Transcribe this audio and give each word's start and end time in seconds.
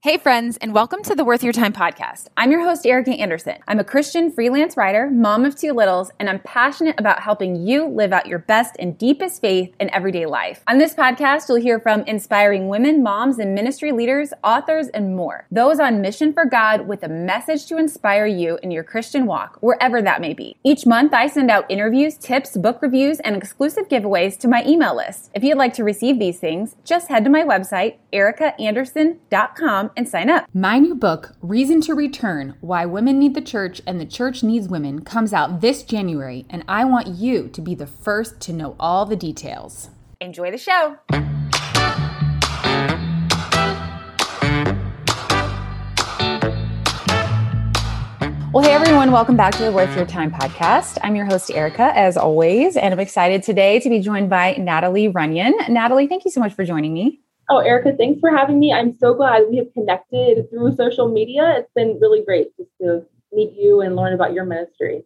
Hey, 0.00 0.16
friends, 0.16 0.56
and 0.58 0.72
welcome 0.72 1.02
to 1.02 1.16
the 1.16 1.24
Worth 1.24 1.42
Your 1.42 1.52
Time 1.52 1.72
podcast. 1.72 2.28
I'm 2.36 2.52
your 2.52 2.62
host, 2.62 2.86
Erica 2.86 3.10
Anderson. 3.10 3.56
I'm 3.66 3.80
a 3.80 3.84
Christian 3.84 4.30
freelance 4.30 4.76
writer, 4.76 5.10
mom 5.10 5.44
of 5.44 5.56
two 5.56 5.72
littles, 5.72 6.12
and 6.20 6.30
I'm 6.30 6.38
passionate 6.38 6.94
about 7.00 7.20
helping 7.20 7.66
you 7.66 7.84
live 7.84 8.12
out 8.12 8.28
your 8.28 8.38
best 8.38 8.76
and 8.78 8.96
deepest 8.96 9.40
faith 9.40 9.74
in 9.80 9.92
everyday 9.92 10.24
life. 10.24 10.62
On 10.68 10.78
this 10.78 10.94
podcast, 10.94 11.48
you'll 11.48 11.60
hear 11.60 11.80
from 11.80 12.02
inspiring 12.02 12.68
women, 12.68 13.02
moms, 13.02 13.40
and 13.40 13.56
ministry 13.56 13.90
leaders, 13.90 14.32
authors, 14.44 14.86
and 14.86 15.16
more. 15.16 15.48
Those 15.50 15.80
on 15.80 16.00
mission 16.00 16.32
for 16.32 16.44
God 16.44 16.86
with 16.86 17.02
a 17.02 17.08
message 17.08 17.66
to 17.66 17.76
inspire 17.76 18.26
you 18.26 18.56
in 18.62 18.70
your 18.70 18.84
Christian 18.84 19.26
walk, 19.26 19.58
wherever 19.62 20.00
that 20.00 20.20
may 20.20 20.32
be. 20.32 20.58
Each 20.62 20.86
month, 20.86 21.12
I 21.12 21.26
send 21.26 21.50
out 21.50 21.68
interviews, 21.68 22.14
tips, 22.14 22.56
book 22.56 22.82
reviews, 22.82 23.18
and 23.18 23.34
exclusive 23.34 23.88
giveaways 23.88 24.38
to 24.38 24.46
my 24.46 24.62
email 24.64 24.94
list. 24.94 25.32
If 25.34 25.42
you'd 25.42 25.58
like 25.58 25.74
to 25.74 25.82
receive 25.82 26.20
these 26.20 26.38
things, 26.38 26.76
just 26.84 27.08
head 27.08 27.24
to 27.24 27.30
my 27.30 27.42
website, 27.42 27.96
ericaanderson.com 28.12 29.87
and 29.96 30.08
sign 30.08 30.30
up. 30.30 30.46
My 30.52 30.78
new 30.78 30.94
book, 30.94 31.34
Reason 31.40 31.80
to 31.82 31.94
Return 31.94 32.54
Why 32.60 32.86
Women 32.86 33.18
Need 33.18 33.34
the 33.34 33.40
Church 33.40 33.80
and 33.86 34.00
the 34.00 34.06
Church 34.06 34.42
Needs 34.42 34.68
Women, 34.68 35.02
comes 35.02 35.32
out 35.32 35.60
this 35.60 35.82
January, 35.82 36.46
and 36.50 36.64
I 36.68 36.84
want 36.84 37.08
you 37.08 37.48
to 37.48 37.60
be 37.60 37.74
the 37.74 37.86
first 37.86 38.40
to 38.40 38.52
know 38.52 38.76
all 38.78 39.06
the 39.06 39.16
details. 39.16 39.90
Enjoy 40.20 40.50
the 40.50 40.58
show. 40.58 40.98
Well, 48.50 48.64
hey 48.64 48.72
everyone, 48.72 49.12
welcome 49.12 49.36
back 49.36 49.54
to 49.56 49.62
the 49.62 49.70
Worth 49.70 49.94
Your 49.94 50.06
Time 50.06 50.32
podcast. 50.32 50.98
I'm 51.02 51.14
your 51.14 51.26
host, 51.26 51.50
Erica, 51.50 51.92
as 51.94 52.16
always, 52.16 52.76
and 52.76 52.92
I'm 52.92 52.98
excited 52.98 53.42
today 53.42 53.78
to 53.78 53.90
be 53.90 54.00
joined 54.00 54.30
by 54.30 54.54
Natalie 54.54 55.06
Runion. 55.08 55.54
Natalie, 55.68 56.06
thank 56.08 56.24
you 56.24 56.30
so 56.30 56.40
much 56.40 56.54
for 56.54 56.64
joining 56.64 56.94
me. 56.94 57.20
Oh, 57.50 57.58
Erica, 57.58 57.96
thanks 57.96 58.20
for 58.20 58.30
having 58.30 58.58
me. 58.58 58.72
I'm 58.72 58.96
so 58.98 59.14
glad 59.14 59.44
we 59.48 59.56
have 59.56 59.72
connected 59.72 60.50
through 60.50 60.76
social 60.76 61.08
media. 61.08 61.56
It's 61.58 61.70
been 61.74 61.98
really 62.00 62.22
great 62.22 62.54
just 62.58 62.70
to 62.82 63.06
meet 63.32 63.52
you 63.54 63.80
and 63.80 63.96
learn 63.96 64.12
about 64.12 64.34
your 64.34 64.44
ministry. 64.44 65.04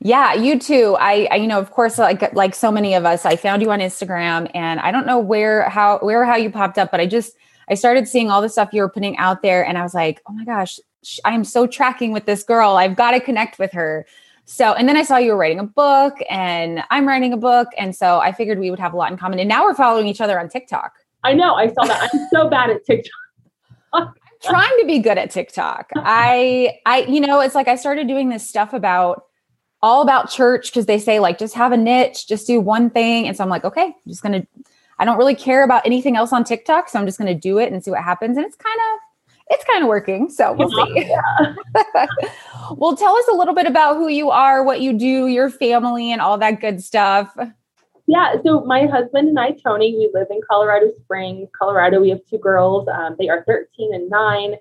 Yeah, 0.00 0.34
you 0.34 0.58
too. 0.58 0.96
I, 1.00 1.26
I, 1.30 1.36
you 1.36 1.46
know, 1.46 1.58
of 1.58 1.70
course, 1.70 1.98
like 1.98 2.32
like 2.34 2.54
so 2.54 2.70
many 2.70 2.94
of 2.94 3.04
us, 3.04 3.24
I 3.24 3.36
found 3.36 3.62
you 3.62 3.70
on 3.72 3.80
Instagram, 3.80 4.50
and 4.54 4.78
I 4.80 4.92
don't 4.92 5.06
know 5.06 5.18
where 5.18 5.68
how 5.68 5.98
where 5.98 6.24
how 6.24 6.36
you 6.36 6.50
popped 6.50 6.78
up, 6.78 6.90
but 6.90 7.00
I 7.00 7.06
just 7.06 7.34
I 7.68 7.74
started 7.74 8.06
seeing 8.06 8.30
all 8.30 8.42
the 8.42 8.48
stuff 8.48 8.68
you 8.72 8.82
were 8.82 8.88
putting 8.88 9.16
out 9.16 9.42
there, 9.42 9.66
and 9.66 9.78
I 9.78 9.82
was 9.82 9.94
like, 9.94 10.22
oh 10.28 10.32
my 10.32 10.44
gosh, 10.44 10.78
I 11.24 11.32
am 11.32 11.44
so 11.44 11.66
tracking 11.66 12.12
with 12.12 12.26
this 12.26 12.42
girl. 12.42 12.76
I've 12.76 12.94
got 12.94 13.12
to 13.12 13.20
connect 13.20 13.58
with 13.58 13.72
her. 13.72 14.06
So, 14.44 14.74
and 14.74 14.88
then 14.88 14.96
I 14.96 15.02
saw 15.02 15.16
you 15.16 15.32
were 15.32 15.38
writing 15.38 15.58
a 15.58 15.64
book, 15.64 16.14
and 16.30 16.84
I'm 16.90 17.08
writing 17.08 17.32
a 17.32 17.36
book, 17.36 17.68
and 17.76 17.96
so 17.96 18.20
I 18.20 18.32
figured 18.32 18.60
we 18.60 18.70
would 18.70 18.78
have 18.78 18.92
a 18.92 18.96
lot 18.96 19.10
in 19.10 19.18
common. 19.18 19.40
And 19.40 19.48
now 19.48 19.64
we're 19.64 19.74
following 19.74 20.06
each 20.06 20.20
other 20.20 20.38
on 20.38 20.48
TikTok. 20.48 20.92
I 21.26 21.32
know. 21.32 21.54
I 21.54 21.66
saw 21.72 21.84
that. 21.84 22.08
I'm 22.12 22.28
so 22.32 22.48
bad 22.48 22.70
at 22.70 22.84
TikTok. 22.84 23.12
I'm 23.92 24.08
trying 24.42 24.78
to 24.78 24.86
be 24.86 25.00
good 25.00 25.18
at 25.18 25.30
TikTok. 25.30 25.90
I, 25.96 26.78
I, 26.86 27.00
you 27.00 27.20
know, 27.20 27.40
it's 27.40 27.56
like 27.56 27.66
I 27.66 27.74
started 27.74 28.06
doing 28.06 28.28
this 28.28 28.48
stuff 28.48 28.72
about 28.72 29.24
all 29.82 30.02
about 30.02 30.30
church 30.30 30.70
because 30.70 30.86
they 30.86 31.00
say 31.00 31.18
like 31.18 31.36
just 31.36 31.54
have 31.54 31.72
a 31.72 31.76
niche, 31.76 32.28
just 32.28 32.46
do 32.46 32.60
one 32.60 32.90
thing. 32.90 33.26
And 33.26 33.36
so 33.36 33.42
I'm 33.42 33.50
like, 33.50 33.64
okay, 33.64 33.86
I'm 33.86 34.08
just 34.08 34.22
gonna. 34.22 34.46
I 34.98 35.04
don't 35.04 35.18
really 35.18 35.34
care 35.34 35.64
about 35.64 35.84
anything 35.84 36.16
else 36.16 36.32
on 36.32 36.44
TikTok, 36.44 36.88
so 36.88 36.98
I'm 36.98 37.06
just 37.06 37.18
gonna 37.18 37.34
do 37.34 37.58
it 37.58 37.72
and 37.72 37.84
see 37.84 37.90
what 37.90 38.04
happens. 38.04 38.36
And 38.36 38.46
it's 38.46 38.56
kind 38.56 38.78
of 38.78 39.00
it's 39.48 39.64
kind 39.64 39.82
of 39.82 39.88
working. 39.88 40.30
So 40.30 40.52
we'll 40.52 40.70
see. 40.70 41.12
well, 42.76 42.96
tell 42.96 43.16
us 43.16 43.28
a 43.28 43.34
little 43.34 43.54
bit 43.54 43.66
about 43.66 43.96
who 43.96 44.08
you 44.08 44.30
are, 44.30 44.62
what 44.62 44.80
you 44.80 44.92
do, 44.92 45.26
your 45.26 45.50
family, 45.50 46.12
and 46.12 46.20
all 46.20 46.38
that 46.38 46.60
good 46.60 46.82
stuff. 46.82 47.36
Yeah, 48.08 48.36
so 48.44 48.60
my 48.60 48.86
husband 48.86 49.28
and 49.28 49.38
I, 49.38 49.50
Tony, 49.50 49.96
we 49.96 50.08
live 50.14 50.28
in 50.30 50.40
Colorado 50.48 50.92
Springs, 51.02 51.48
Colorado. 51.58 52.00
We 52.00 52.10
have 52.10 52.20
two 52.30 52.38
girls. 52.38 52.86
Um, 52.88 53.16
they 53.18 53.28
are 53.28 53.42
13 53.46 53.94
and 53.94 54.08
9. 54.08 54.54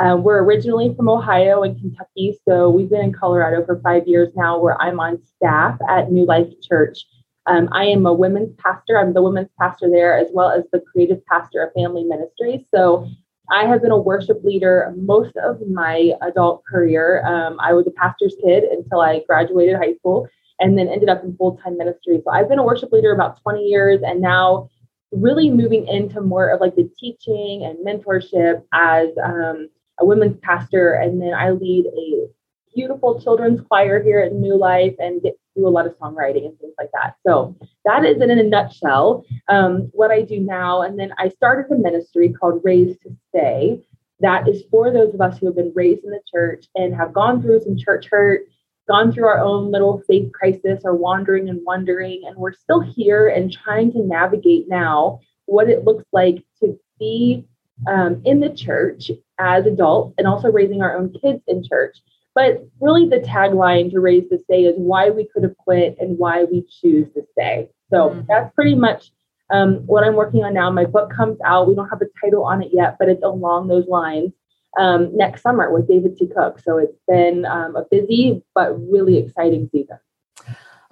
Um, 0.00 0.22
we're 0.22 0.42
originally 0.42 0.94
from 0.94 1.08
Ohio 1.08 1.62
and 1.64 1.78
Kentucky, 1.78 2.38
so 2.48 2.70
we've 2.70 2.88
been 2.88 3.02
in 3.02 3.12
Colorado 3.12 3.66
for 3.66 3.80
five 3.80 4.06
years 4.06 4.28
now, 4.36 4.58
where 4.58 4.80
I'm 4.80 5.00
on 5.00 5.22
staff 5.36 5.78
at 5.88 6.12
New 6.12 6.24
Life 6.24 6.48
Church. 6.62 7.04
Um, 7.46 7.68
I 7.72 7.86
am 7.86 8.06
a 8.06 8.12
women's 8.12 8.54
pastor. 8.56 8.98
I'm 8.98 9.12
the 9.12 9.22
women's 9.22 9.50
pastor 9.58 9.90
there, 9.90 10.16
as 10.16 10.28
well 10.32 10.50
as 10.50 10.62
the 10.72 10.80
creative 10.80 11.24
pastor 11.26 11.62
of 11.62 11.72
family 11.74 12.04
ministry. 12.04 12.66
So 12.72 13.08
I 13.50 13.66
have 13.66 13.82
been 13.82 13.90
a 13.90 13.98
worship 13.98 14.42
leader 14.44 14.94
most 14.96 15.36
of 15.36 15.60
my 15.68 16.12
adult 16.22 16.64
career. 16.64 17.26
Um, 17.26 17.58
I 17.60 17.72
was 17.72 17.86
a 17.88 17.90
pastor's 17.90 18.36
kid 18.42 18.64
until 18.64 19.00
I 19.00 19.22
graduated 19.26 19.76
high 19.76 19.94
school 19.96 20.28
and 20.62 20.78
then 20.78 20.88
ended 20.88 21.08
up 21.08 21.22
in 21.24 21.36
full 21.36 21.56
time 21.56 21.76
ministry. 21.76 22.22
So 22.24 22.30
I've 22.30 22.48
been 22.48 22.60
a 22.60 22.64
worship 22.64 22.92
leader 22.92 23.12
about 23.12 23.42
20 23.42 23.60
years 23.62 24.00
and 24.02 24.20
now 24.20 24.70
really 25.10 25.50
moving 25.50 25.86
into 25.88 26.20
more 26.20 26.48
of 26.48 26.60
like 26.60 26.76
the 26.76 26.88
teaching 26.98 27.64
and 27.64 27.84
mentorship 27.84 28.62
as 28.72 29.08
um, 29.22 29.68
a 29.98 30.06
women's 30.06 30.38
pastor. 30.38 30.94
And 30.94 31.20
then 31.20 31.34
I 31.34 31.50
lead 31.50 31.86
a 31.86 32.28
beautiful 32.74 33.20
children's 33.20 33.60
choir 33.60 34.02
here 34.02 34.20
at 34.20 34.32
New 34.32 34.56
Life 34.56 34.94
and 34.98 35.20
get 35.20 35.36
do 35.54 35.66
a 35.66 35.68
lot 35.68 35.86
of 35.86 35.96
songwriting 35.98 36.46
and 36.46 36.58
things 36.58 36.72
like 36.78 36.90
that. 36.94 37.16
So 37.26 37.54
that 37.84 38.06
is 38.06 38.22
in 38.22 38.30
a 38.30 38.42
nutshell 38.42 39.24
um, 39.48 39.90
what 39.92 40.10
I 40.10 40.22
do 40.22 40.40
now. 40.40 40.80
And 40.80 40.98
then 40.98 41.12
I 41.18 41.28
started 41.28 41.70
a 41.70 41.78
ministry 41.78 42.32
called 42.32 42.62
Raised 42.64 43.02
to 43.02 43.14
Stay. 43.28 43.84
That 44.20 44.48
is 44.48 44.62
for 44.70 44.90
those 44.90 45.12
of 45.12 45.20
us 45.20 45.38
who 45.38 45.46
have 45.46 45.56
been 45.56 45.72
raised 45.74 46.04
in 46.04 46.10
the 46.10 46.22
church 46.32 46.66
and 46.74 46.94
have 46.94 47.12
gone 47.12 47.42
through 47.42 47.60
some 47.60 47.76
church 47.76 48.06
hurt 48.10 48.46
gone 48.92 49.10
through 49.10 49.26
our 49.26 49.38
own 49.38 49.72
little 49.72 50.02
faith 50.06 50.30
crisis 50.32 50.82
or 50.84 50.94
wandering 50.94 51.48
and 51.48 51.60
wondering, 51.64 52.22
and 52.26 52.36
we're 52.36 52.52
still 52.52 52.80
here 52.80 53.28
and 53.28 53.50
trying 53.50 53.90
to 53.90 54.04
navigate 54.04 54.68
now 54.68 55.18
what 55.46 55.70
it 55.70 55.84
looks 55.84 56.04
like 56.12 56.44
to 56.60 56.78
be 56.98 57.46
um, 57.86 58.20
in 58.26 58.38
the 58.38 58.50
church 58.50 59.10
as 59.38 59.64
adults 59.64 60.14
and 60.18 60.26
also 60.26 60.52
raising 60.52 60.82
our 60.82 60.94
own 60.94 61.10
kids 61.22 61.42
in 61.48 61.64
church. 61.66 61.96
But 62.34 62.66
really, 62.80 63.08
the 63.08 63.20
tagline 63.20 63.90
to 63.92 64.00
Raised 64.00 64.28
to 64.28 64.38
Stay 64.44 64.64
is 64.64 64.74
why 64.76 65.08
we 65.08 65.26
could 65.32 65.42
have 65.42 65.56
quit 65.56 65.96
and 65.98 66.18
why 66.18 66.44
we 66.44 66.66
choose 66.80 67.06
to 67.14 67.22
stay. 67.32 67.70
So 67.90 68.10
mm-hmm. 68.10 68.20
that's 68.28 68.54
pretty 68.54 68.74
much 68.74 69.10
um, 69.50 69.86
what 69.86 70.04
I'm 70.04 70.14
working 70.14 70.44
on 70.44 70.52
now. 70.52 70.70
My 70.70 70.84
book 70.84 71.10
comes 71.10 71.38
out. 71.46 71.66
We 71.66 71.74
don't 71.74 71.88
have 71.88 72.02
a 72.02 72.06
title 72.22 72.44
on 72.44 72.62
it 72.62 72.70
yet, 72.74 72.96
but 72.98 73.08
it's 73.08 73.22
along 73.22 73.68
those 73.68 73.86
lines 73.86 74.32
um, 74.78 75.14
next 75.16 75.42
summer 75.42 75.72
with 75.72 75.88
David 75.88 76.16
C. 76.16 76.28
Cook. 76.34 76.60
So 76.60 76.78
it's 76.78 76.98
been 77.08 77.44
um, 77.44 77.76
a 77.76 77.84
busy 77.90 78.42
but 78.54 78.72
really 78.90 79.18
exciting 79.18 79.68
season. 79.72 79.98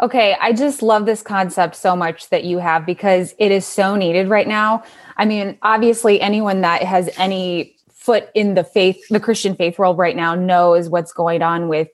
Okay, 0.01 0.35
I 0.41 0.55
just 0.55 0.83
love 0.83 1.05
this 1.05 1.21
concept 1.21 1.77
so 1.77 1.95
much 1.95 2.31
that 2.31 2.45
you 2.45 2.57
have 2.59 2.87
because 2.87 3.35
it 3.39 3.53
is 3.53 3.67
so 3.67 3.97
needed 3.97 4.29
right 4.29 4.49
now. 4.49 4.83
I 5.19 5.27
mean, 5.27 5.59
obviously, 5.61 6.21
anyone 6.23 6.63
that 6.63 6.83
has 6.83 7.11
any 7.19 7.77
foot 7.93 8.31
in 8.35 8.55
the 8.55 8.65
faith, 8.65 8.99
the 9.11 9.21
Christian 9.21 9.55
faith 9.55 9.79
world 9.79 9.99
right 9.99 10.17
now, 10.17 10.35
knows 10.35 10.89
what's 10.89 11.13
going 11.13 11.43
on 11.43 11.69
with 11.69 11.89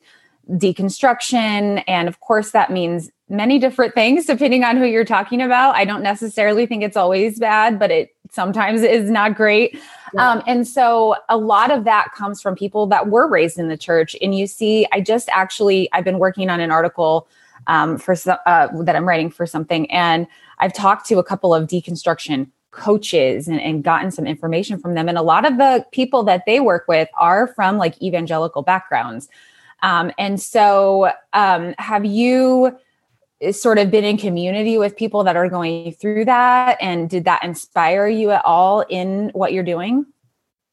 deconstruction. 0.48 1.82
And 1.88 2.06
of 2.06 2.20
course, 2.20 2.53
that 2.53 2.70
means 2.70 3.10
many 3.28 3.58
different 3.58 3.94
things 3.94 4.26
depending 4.26 4.62
on 4.62 4.76
who 4.76 4.84
you're 4.84 5.04
talking 5.04 5.42
about. 5.42 5.74
I 5.74 5.84
don't 5.84 6.03
necessarily 6.03 6.64
think 6.64 6.84
it's 6.84 6.97
always 6.97 7.41
bad, 7.41 7.76
but 7.76 7.91
it 7.91 8.14
sometimes 8.30 8.82
is 8.82 9.10
not 9.10 9.34
great. 9.34 9.80
Yeah. 10.14 10.30
Um, 10.30 10.42
and 10.46 10.66
so 10.66 11.16
a 11.28 11.36
lot 11.36 11.70
of 11.70 11.84
that 11.84 12.12
comes 12.14 12.40
from 12.40 12.54
people 12.54 12.86
that 12.88 13.08
were 13.08 13.28
raised 13.28 13.58
in 13.58 13.68
the 13.68 13.76
church. 13.76 14.16
And 14.22 14.34
you 14.34 14.46
see, 14.46 14.86
I 14.92 15.00
just 15.00 15.28
actually, 15.32 15.88
I've 15.92 16.04
been 16.04 16.18
working 16.18 16.50
on 16.50 16.60
an 16.60 16.70
article 16.70 17.28
um, 17.66 17.98
for 17.98 18.14
uh, 18.46 18.68
that 18.82 18.94
I'm 18.97 19.06
writing 19.06 19.30
for 19.30 19.47
something, 19.47 19.91
and 19.91 20.26
I've 20.58 20.72
talked 20.72 21.06
to 21.08 21.18
a 21.18 21.24
couple 21.24 21.53
of 21.54 21.68
deconstruction 21.68 22.48
coaches 22.70 23.48
and, 23.48 23.60
and 23.60 23.82
gotten 23.82 24.10
some 24.10 24.26
information 24.26 24.78
from 24.78 24.94
them. 24.94 25.08
And 25.08 25.18
a 25.18 25.22
lot 25.22 25.44
of 25.44 25.56
the 25.56 25.84
people 25.92 26.22
that 26.24 26.44
they 26.47 26.60
work 26.60 26.84
with 26.86 27.09
are 27.16 27.48
from 27.48 27.78
like 27.78 28.00
evangelical 28.02 28.62
backgrounds. 28.62 29.28
Um, 29.82 30.12
and 30.18 30.41
so, 30.41 31.10
um, 31.32 31.74
have 31.78 32.04
you 32.04 32.76
sort 33.53 33.78
of 33.78 33.91
been 33.91 34.04
in 34.04 34.16
community 34.16 34.78
with 34.78 34.97
people 34.97 35.24
that 35.24 35.36
are 35.36 35.48
going 35.48 35.92
through 35.92 36.24
that? 36.27 36.78
And 36.80 37.09
did 37.09 37.24
that 37.24 37.44
inspire 37.44 38.09
you 38.09 38.30
at 38.30 38.44
all 38.44 38.83
in 38.88 39.30
what 39.34 39.53
you're 39.53 39.62
doing? 39.62 40.06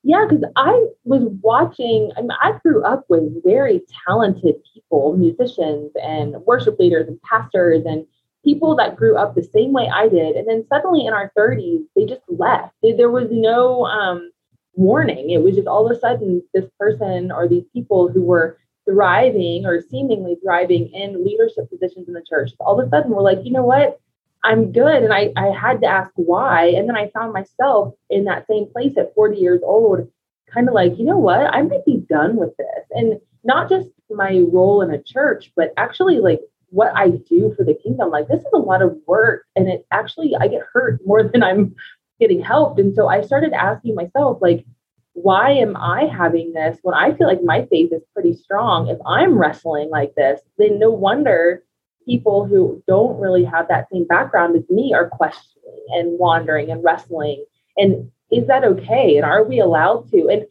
Yeah, 0.03 0.25
because 0.27 0.43
I 0.57 0.87
was 1.05 1.23
watching, 1.41 2.11
I, 2.17 2.21
mean, 2.21 2.31
I 2.31 2.59
grew 2.61 2.83
up 2.83 3.05
with 3.07 3.41
very 3.43 3.81
talented 4.05 4.55
people, 4.73 5.15
musicians 5.15 5.91
and 6.01 6.35
worship 6.45 6.77
leaders 6.77 7.07
and 7.07 7.21
pastors 7.21 7.83
and 7.85 8.05
people 8.43 8.75
that 8.75 8.97
grew 8.97 9.15
up 9.15 9.33
the 9.33 9.43
same 9.43 9.71
way 9.71 9.89
I 9.93 10.09
did. 10.09 10.35
And 10.35 10.47
then 10.47 10.65
suddenly 10.67 11.05
in 11.05 11.13
our 11.13 11.31
30s, 11.37 11.85
they 11.95 12.05
just 12.05 12.21
left. 12.27 12.73
There 12.81 13.09
was 13.09 13.29
no 13.31 13.85
um, 13.85 14.29
warning. 14.75 15.29
It 15.29 15.41
was 15.41 15.55
just 15.55 15.67
all 15.67 15.89
of 15.89 15.95
a 15.95 15.99
sudden 15.99 16.43
this 16.53 16.65
person 16.77 17.31
or 17.31 17.47
these 17.47 17.65
people 17.73 18.09
who 18.09 18.23
were 18.23 18.57
thriving 18.85 19.65
or 19.65 19.81
seemingly 19.81 20.37
thriving 20.43 20.89
in 20.93 21.23
leadership 21.23 21.69
positions 21.69 22.07
in 22.07 22.13
the 22.13 22.23
church. 22.27 22.51
All 22.59 22.79
of 22.79 22.85
a 22.85 22.89
sudden, 22.89 23.11
we're 23.11 23.21
like, 23.21 23.39
you 23.43 23.51
know 23.51 23.65
what? 23.65 23.99
I'm 24.43 24.71
good. 24.71 25.03
And 25.03 25.13
I, 25.13 25.31
I 25.37 25.47
had 25.47 25.81
to 25.81 25.87
ask 25.87 26.11
why. 26.15 26.65
And 26.67 26.87
then 26.87 26.97
I 26.97 27.09
found 27.09 27.33
myself 27.33 27.93
in 28.09 28.25
that 28.25 28.45
same 28.47 28.67
place 28.71 28.97
at 28.97 29.15
40 29.15 29.37
years 29.37 29.61
old, 29.63 30.11
kind 30.53 30.67
of 30.67 30.73
like, 30.73 30.97
you 30.97 31.05
know 31.05 31.17
what? 31.17 31.39
I 31.39 31.61
might 31.61 31.85
be 31.85 32.03
done 32.09 32.35
with 32.35 32.55
this. 32.57 32.85
And 32.91 33.19
not 33.43 33.69
just 33.69 33.89
my 34.09 34.43
role 34.51 34.81
in 34.81 34.91
a 34.91 35.01
church, 35.01 35.51
but 35.55 35.73
actually 35.77 36.19
like 36.19 36.41
what 36.69 36.91
I 36.95 37.09
do 37.09 37.53
for 37.55 37.63
the 37.63 37.73
kingdom. 37.73 38.09
Like 38.09 38.27
this 38.27 38.41
is 38.41 38.51
a 38.53 38.57
lot 38.57 38.81
of 38.81 38.97
work. 39.07 39.45
And 39.55 39.69
it 39.69 39.85
actually, 39.91 40.35
I 40.35 40.47
get 40.47 40.63
hurt 40.73 40.99
more 41.05 41.23
than 41.29 41.41
I'm 41.41 41.75
getting 42.19 42.41
helped. 42.41 42.79
And 42.79 42.93
so 42.93 43.07
I 43.07 43.21
started 43.21 43.53
asking 43.53 43.95
myself, 43.95 44.39
like, 44.41 44.65
why 45.13 45.51
am 45.51 45.77
I 45.77 46.05
having 46.05 46.53
this 46.53 46.77
when 46.81 46.95
I 46.95 47.13
feel 47.13 47.27
like 47.27 47.43
my 47.43 47.65
faith 47.67 47.93
is 47.93 48.01
pretty 48.13 48.35
strong? 48.35 48.89
If 48.89 48.97
I'm 49.05 49.37
wrestling 49.37 49.89
like 49.89 50.15
this, 50.15 50.41
then 50.57 50.79
no 50.79 50.89
wonder 50.89 51.63
people 52.05 52.45
who 52.45 52.83
don't 52.87 53.19
really 53.19 53.45
have 53.45 53.67
that 53.67 53.87
same 53.91 54.05
background 54.05 54.55
as 54.55 54.69
me 54.69 54.93
are 54.93 55.09
questioning 55.09 55.85
and 55.89 56.19
wandering 56.19 56.71
and 56.71 56.83
wrestling. 56.83 57.45
And 57.77 58.11
is 58.31 58.47
that 58.47 58.63
okay? 58.63 59.17
And 59.17 59.25
are 59.25 59.43
we 59.43 59.59
allowed 59.59 60.09
to? 60.11 60.27
And 60.29 60.45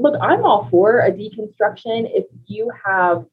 look, 0.00 0.14
I'm 0.20 0.44
all 0.44 0.68
for 0.70 1.00
a 1.00 1.10
deconstruction 1.10 2.08
if 2.14 2.24
you 2.46 2.70
have 2.84 3.26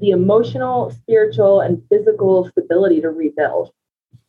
the 0.00 0.10
emotional, 0.10 0.90
spiritual, 0.90 1.60
and 1.60 1.82
physical 1.88 2.48
stability 2.50 3.00
to 3.00 3.10
rebuild. 3.10 3.70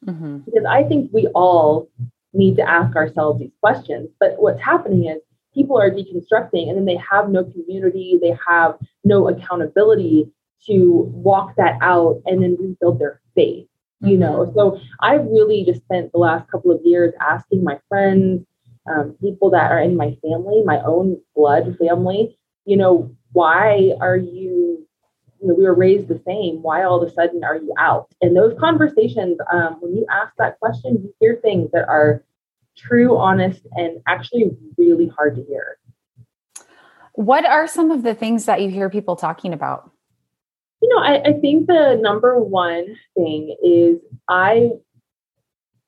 Mm-hmm. 0.06 0.38
Because 0.40 0.66
I 0.70 0.84
think 0.84 1.12
we 1.12 1.28
all 1.28 1.90
need 2.34 2.56
to 2.58 2.68
ask 2.68 2.96
ourselves 2.96 3.40
these 3.40 3.52
questions. 3.62 4.10
But 4.20 4.36
what's 4.40 4.62
happening 4.62 5.10
is 5.10 5.22
people 5.54 5.80
are 5.80 5.90
deconstructing 5.90 6.70
and 6.70 6.78
then 6.78 6.86
they 6.86 6.98
have 6.98 7.30
no 7.30 7.44
community, 7.44 8.20
they 8.22 8.38
have 8.48 8.76
no 9.04 9.28
accountability 9.28 10.32
to 10.68 11.10
walk 11.14 11.56
that 11.56 11.78
out 11.82 12.22
and 12.26 12.44
then 12.44 12.58
rebuild 12.60 13.00
their 13.00 13.22
faith. 13.36 13.66
You 14.02 14.18
know, 14.18 14.46
mm-hmm. 14.46 14.58
so 14.58 14.80
I've 15.02 15.26
really 15.26 15.66
just 15.66 15.82
spent 15.82 16.14
the 16.14 16.20
last 16.20 16.50
couple 16.50 16.72
of 16.72 16.80
years 16.86 17.14
asking 17.20 17.66
my 17.66 17.80
friends, 17.90 18.46
um, 18.90 19.16
people 19.20 19.50
that 19.50 19.72
are 19.72 19.82
in 19.82 19.98
my 19.98 20.18
family, 20.22 20.64
my 20.64 20.80
own 20.86 21.20
blood 21.36 21.76
family, 21.78 22.38
you 22.66 22.78
know, 22.78 23.14
why 23.34 23.92
are 24.00 24.16
you, 24.16 24.88
you 25.42 25.48
know, 25.48 25.54
we 25.54 25.64
were 25.64 25.74
raised 25.74 26.08
the 26.08 26.22
same. 26.26 26.62
Why 26.62 26.84
all 26.84 27.02
of 27.02 27.10
a 27.10 27.14
sudden 27.14 27.44
are 27.44 27.58
you 27.58 27.74
out? 27.78 28.08
And 28.22 28.36
those 28.36 28.58
conversations, 28.58 29.38
um, 29.52 29.78
when 29.82 29.96
you 29.96 30.06
ask 30.10 30.34
that 30.38 30.60
question, 30.60 31.00
you 31.04 31.14
hear 31.20 31.40
things 31.42 31.70
that 31.72 31.88
are 31.90 32.24
true, 32.80 33.18
honest, 33.18 33.62
and 33.74 34.02
actually 34.08 34.52
really 34.78 35.08
hard 35.08 35.36
to 35.36 35.44
hear. 35.44 35.78
What 37.14 37.46
are 37.46 37.68
some 37.68 37.92
of 37.92 38.04
the 38.04 38.16
things 38.16 38.46
that 38.46 38.62
you 38.62 38.70
hear 38.70 38.90
people 38.90 39.16
talking 39.16 39.54
about? 39.54 39.92
You 40.82 40.90
know, 40.90 41.02
I, 41.02 41.22
I 41.30 41.34
think 41.40 41.68
the 41.68 42.00
number 42.02 42.40
one 42.40 42.96
thing 43.16 43.56
is 43.62 44.00
I 44.30 44.70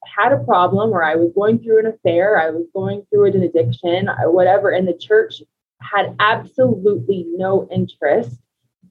had 0.05 0.33
a 0.33 0.43
problem 0.43 0.91
or 0.91 1.03
I 1.03 1.15
was 1.15 1.31
going 1.33 1.59
through 1.59 1.79
an 1.79 1.85
affair, 1.85 2.37
I 2.37 2.49
was 2.49 2.65
going 2.73 3.05
through 3.09 3.25
an 3.25 3.43
addiction, 3.43 4.09
whatever, 4.25 4.69
and 4.69 4.87
the 4.87 4.97
church 4.97 5.41
had 5.81 6.15
absolutely 6.19 7.25
no 7.29 7.67
interest 7.71 8.37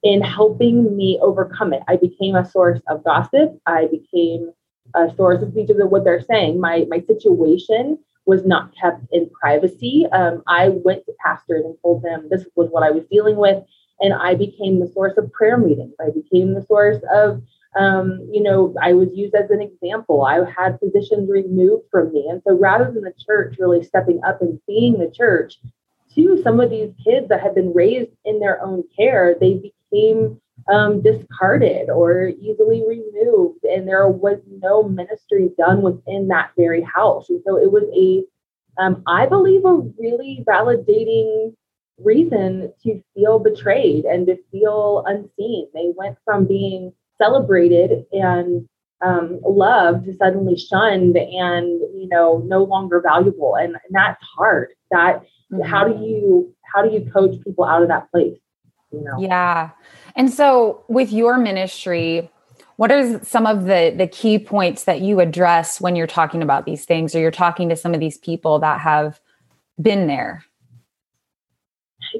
in 0.03 0.21
helping 0.21 0.95
me 0.97 1.19
overcome 1.21 1.73
it. 1.73 1.83
I 1.87 1.97
became 1.97 2.35
a 2.35 2.49
source 2.49 2.81
of 2.87 3.03
gossip. 3.03 3.59
I 3.65 3.87
became 3.87 4.51
a 4.95 5.13
source 5.15 5.41
of 5.41 5.55
of 5.55 5.89
what 5.89 6.03
they're 6.03 6.21
saying. 6.21 6.59
My 6.59 6.85
my 6.89 7.01
situation 7.01 7.97
was 8.25 8.45
not 8.45 8.73
kept 8.79 9.03
in 9.11 9.29
privacy. 9.29 10.05
Um, 10.11 10.43
I 10.47 10.69
went 10.69 11.05
to 11.05 11.13
pastors 11.25 11.65
and 11.65 11.75
told 11.81 12.03
them 12.03 12.27
this 12.29 12.45
was 12.55 12.69
what 12.69 12.83
I 12.83 12.91
was 12.91 13.03
dealing 13.11 13.35
with, 13.35 13.63
and 13.99 14.13
I 14.13 14.35
became 14.35 14.79
the 14.79 14.91
source 14.93 15.17
of 15.17 15.31
prayer 15.31 15.57
meetings. 15.57 15.95
I 15.99 16.11
became 16.11 16.53
the 16.53 16.65
source 16.67 17.01
of 17.13 17.41
um, 17.75 18.27
you 18.31 18.43
know, 18.43 18.75
I 18.81 18.93
was 18.93 19.09
used 19.13 19.33
as 19.33 19.49
an 19.49 19.61
example. 19.61 20.23
I 20.23 20.39
had 20.49 20.79
positions 20.79 21.29
removed 21.29 21.85
from 21.89 22.11
me. 22.11 22.27
And 22.29 22.41
so 22.45 22.57
rather 22.57 22.91
than 22.91 23.03
the 23.03 23.13
church 23.25 23.55
really 23.59 23.83
stepping 23.83 24.19
up 24.25 24.41
and 24.41 24.59
being 24.67 24.99
the 24.99 25.09
church 25.09 25.57
to 26.15 26.41
some 26.43 26.59
of 26.59 26.69
these 26.69 26.91
kids 27.03 27.29
that 27.29 27.41
had 27.41 27.55
been 27.55 27.73
raised 27.73 28.11
in 28.25 28.39
their 28.39 28.61
own 28.61 28.83
care, 28.97 29.35
they 29.39 29.71
became 29.89 30.41
um, 30.71 31.01
discarded 31.01 31.89
or 31.89 32.27
easily 32.27 32.83
removed. 32.87 33.63
And 33.63 33.87
there 33.87 34.07
was 34.07 34.39
no 34.49 34.83
ministry 34.83 35.49
done 35.57 35.81
within 35.81 36.27
that 36.29 36.51
very 36.57 36.81
house. 36.81 37.29
And 37.29 37.41
so 37.45 37.57
it 37.57 37.71
was 37.71 37.83
a, 37.95 38.23
um, 38.81 39.03
I 39.07 39.25
believe, 39.25 39.65
a 39.65 39.75
really 39.75 40.43
validating 40.47 41.55
reason 41.97 42.73
to 42.83 43.01
feel 43.13 43.39
betrayed 43.39 44.05
and 44.05 44.25
to 44.27 44.37
feel 44.51 45.03
unseen. 45.05 45.67
They 45.73 45.91
went 45.95 46.17
from 46.25 46.47
being 46.47 46.93
celebrated 47.21 48.05
and 48.11 48.67
um, 49.01 49.39
loved 49.43 50.05
to 50.05 50.15
suddenly 50.17 50.57
shunned 50.57 51.17
and 51.17 51.67
you 51.95 52.07
know 52.09 52.43
no 52.45 52.63
longer 52.63 53.01
valuable 53.01 53.55
and, 53.55 53.73
and 53.73 53.91
that's 53.91 54.21
hard 54.37 54.69
that 54.91 55.23
mm-hmm. 55.51 55.61
how 55.61 55.87
do 55.87 56.03
you 56.03 56.53
how 56.61 56.83
do 56.83 56.93
you 56.93 57.09
coach 57.11 57.35
people 57.43 57.63
out 57.63 57.81
of 57.81 57.87
that 57.87 58.11
place 58.11 58.37
you 58.91 59.01
know 59.01 59.19
yeah 59.19 59.69
and 60.15 60.31
so 60.31 60.83
with 60.87 61.11
your 61.11 61.37
ministry 61.37 62.29
what 62.75 62.91
are 62.91 63.23
some 63.23 63.45
of 63.45 63.65
the 63.65 63.93
the 63.97 64.07
key 64.07 64.39
points 64.39 64.85
that 64.85 65.01
you 65.01 65.19
address 65.19 65.79
when 65.79 65.95
you're 65.95 66.07
talking 66.07 66.41
about 66.41 66.65
these 66.65 66.85
things 66.85 67.15
or 67.15 67.19
you're 67.19 67.31
talking 67.31 67.69
to 67.69 67.75
some 67.75 67.93
of 67.93 67.99
these 67.99 68.17
people 68.17 68.59
that 68.59 68.79
have 68.79 69.19
been 69.81 70.07
there 70.07 70.43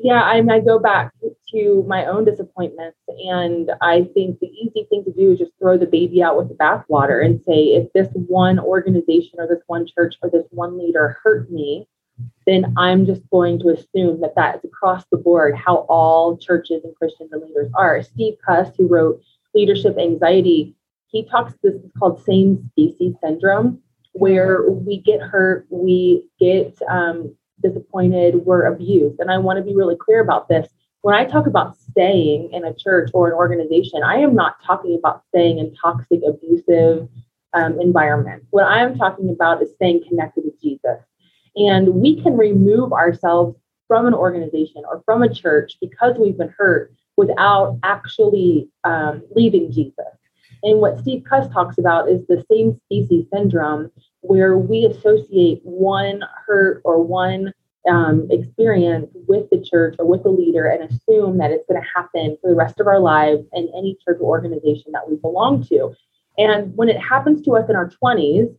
yeah 0.02 0.22
I, 0.22 0.42
I 0.50 0.60
go 0.60 0.80
back 0.80 1.12
to 1.52 1.84
my 1.88 2.06
own 2.06 2.26
disappointments. 2.26 2.98
And 3.26 3.72
I 3.82 4.10
think 4.14 4.40
the 4.40 4.48
easy 4.48 4.86
thing 4.90 5.04
to 5.06 5.12
do 5.12 5.34
is 5.34 5.40
just 5.40 5.52
throw 5.60 5.78
the 5.78 5.86
baby 5.86 6.24
out 6.24 6.38
with 6.38 6.50
the 6.50 6.56
bathwater 6.56 7.24
and 7.24 7.42
say, 7.42 7.76
if 7.76 7.92
this 7.94 8.08
one 8.14 8.60
organization 8.60 9.40
or 9.40 9.48
this 9.48 9.64
one 9.68 9.86
church 9.86 10.16
or 10.22 10.30
this 10.30 10.46
one 10.50 10.78
leader 10.78 11.18
hurt 11.24 11.52
me, 11.52 11.88
then 12.48 12.74
I'm 12.78 13.06
just 13.06 13.22
going 13.30 13.60
to 13.60 13.70
assume 13.70 14.22
that 14.22 14.36
that 14.36 14.56
is 14.56 14.64
across 14.64 15.06
the 15.12 15.18
board 15.18 15.56
how 15.56 15.86
all 15.90 16.38
churches 16.38 16.84
and 16.84 16.96
Christians 16.96 17.32
and 17.32 17.42
leaders 17.42 17.72
are. 17.76 18.02
Steve 18.04 18.36
Cuss, 18.46 18.70
who 18.78 18.88
wrote 18.88 19.22
Leadership 19.54 19.98
Anxiety, 19.98 20.76
he 21.08 21.24
talks 21.26 21.54
this 21.62 21.76
is 21.76 21.92
called 21.98 22.24
same 22.24 22.70
species 22.72 23.16
syndrome, 23.24 23.80
where 24.14 24.70
we 24.70 24.98
get 24.98 25.22
hurt, 25.22 25.68
we 25.70 26.30
get 26.40 26.78
um, 26.90 27.36
disappointed, 27.62 28.46
we're 28.46 28.66
abused. 28.66 29.20
And 29.20 29.30
I 29.30 29.38
want 29.38 29.58
to 29.58 29.64
be 29.64 29.76
really 29.76 29.98
clear 29.98 30.22
about 30.22 30.48
this 30.48 30.68
when 31.02 31.16
I 31.16 31.26
talk 31.26 31.48
about 31.48 31.78
staying 31.78 32.52
in 32.54 32.64
a 32.64 32.74
church 32.74 33.10
or 33.14 33.28
an 33.28 33.34
organization, 33.34 34.04
I 34.04 34.18
am 34.18 34.36
not 34.36 34.64
talking 34.64 34.96
about 34.96 35.24
staying 35.30 35.58
in 35.58 35.76
toxic, 35.76 36.22
abusive 36.28 37.08
um, 37.54 37.80
environments. 37.80 38.48
What 38.52 38.66
I 38.66 38.84
am 38.84 38.98
talking 38.98 39.30
about 39.30 39.62
is 39.62 39.74
staying 39.74 40.04
connected 40.08 40.44
to 40.44 40.54
Jesus. 40.62 41.04
And 41.56 41.96
we 41.96 42.22
can 42.22 42.38
remove 42.38 42.94
ourselves 42.94 43.58
from 43.88 44.08
an 44.08 44.14
organization 44.14 44.84
or 44.88 45.02
from 45.06 45.22
a 45.22 45.34
church 45.34 45.78
because 45.82 46.18
we've 46.18 46.38
been 46.38 46.54
hurt 46.58 46.94
without 47.18 47.78
actually 47.84 48.70
um, 48.84 49.22
leaving 49.36 49.72
Jesus. 49.72 49.96
And 50.64 50.80
what 50.80 51.00
Steve 51.00 51.24
Cuss 51.28 51.52
talks 51.52 51.78
about 51.78 52.10
is 52.10 52.26
the 52.28 52.46
same 52.52 52.80
species 52.86 53.26
syndrome, 53.34 53.92
where 54.22 54.58
we 54.58 54.86
associate 54.86 55.62
one 55.64 56.22
hurt 56.46 56.82
or 56.86 57.04
one 57.04 57.54
um, 57.90 58.28
experience 58.30 59.10
with 59.28 59.50
the 59.50 59.60
church 59.60 59.96
or 59.98 60.06
with 60.06 60.24
the 60.24 60.30
leader 60.30 60.68
and 60.68 60.84
assume 60.84 61.38
that 61.40 61.52
it's 61.52 61.66
going 61.68 61.82
to 61.82 61.88
happen 61.96 62.38
for 62.42 62.52
the 62.52 62.56
rest 62.56 62.80
of 62.80 62.88
our 62.88 63.00
lives 63.00 63.44
in 63.54 63.72
any 63.76 63.98
church 64.06 64.20
or 64.22 64.30
organization 64.30 64.92
that 64.92 65.10
we 65.10 65.16
belong 65.16 65.66
to. 65.68 65.94
And 66.38 66.76
when 66.78 66.90
it 66.90 67.00
happens 67.00 67.42
to 67.44 67.58
us 67.58 67.70
in 67.70 67.76
our 67.76 67.90
20s 67.90 68.56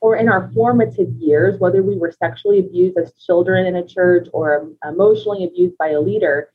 or 0.00 0.16
in 0.16 0.28
our 0.28 0.50
formative 0.54 1.08
years, 1.12 1.58
whether 1.58 1.82
we 1.82 1.96
were 1.96 2.12
sexually 2.12 2.58
abused 2.58 2.98
as 2.98 3.12
children 3.14 3.66
in 3.66 3.76
a 3.76 3.86
church 3.86 4.28
or 4.32 4.70
emotionally 4.86 5.44
abused 5.44 5.78
by 5.78 5.88
a 5.88 6.00
leader, 6.00 6.50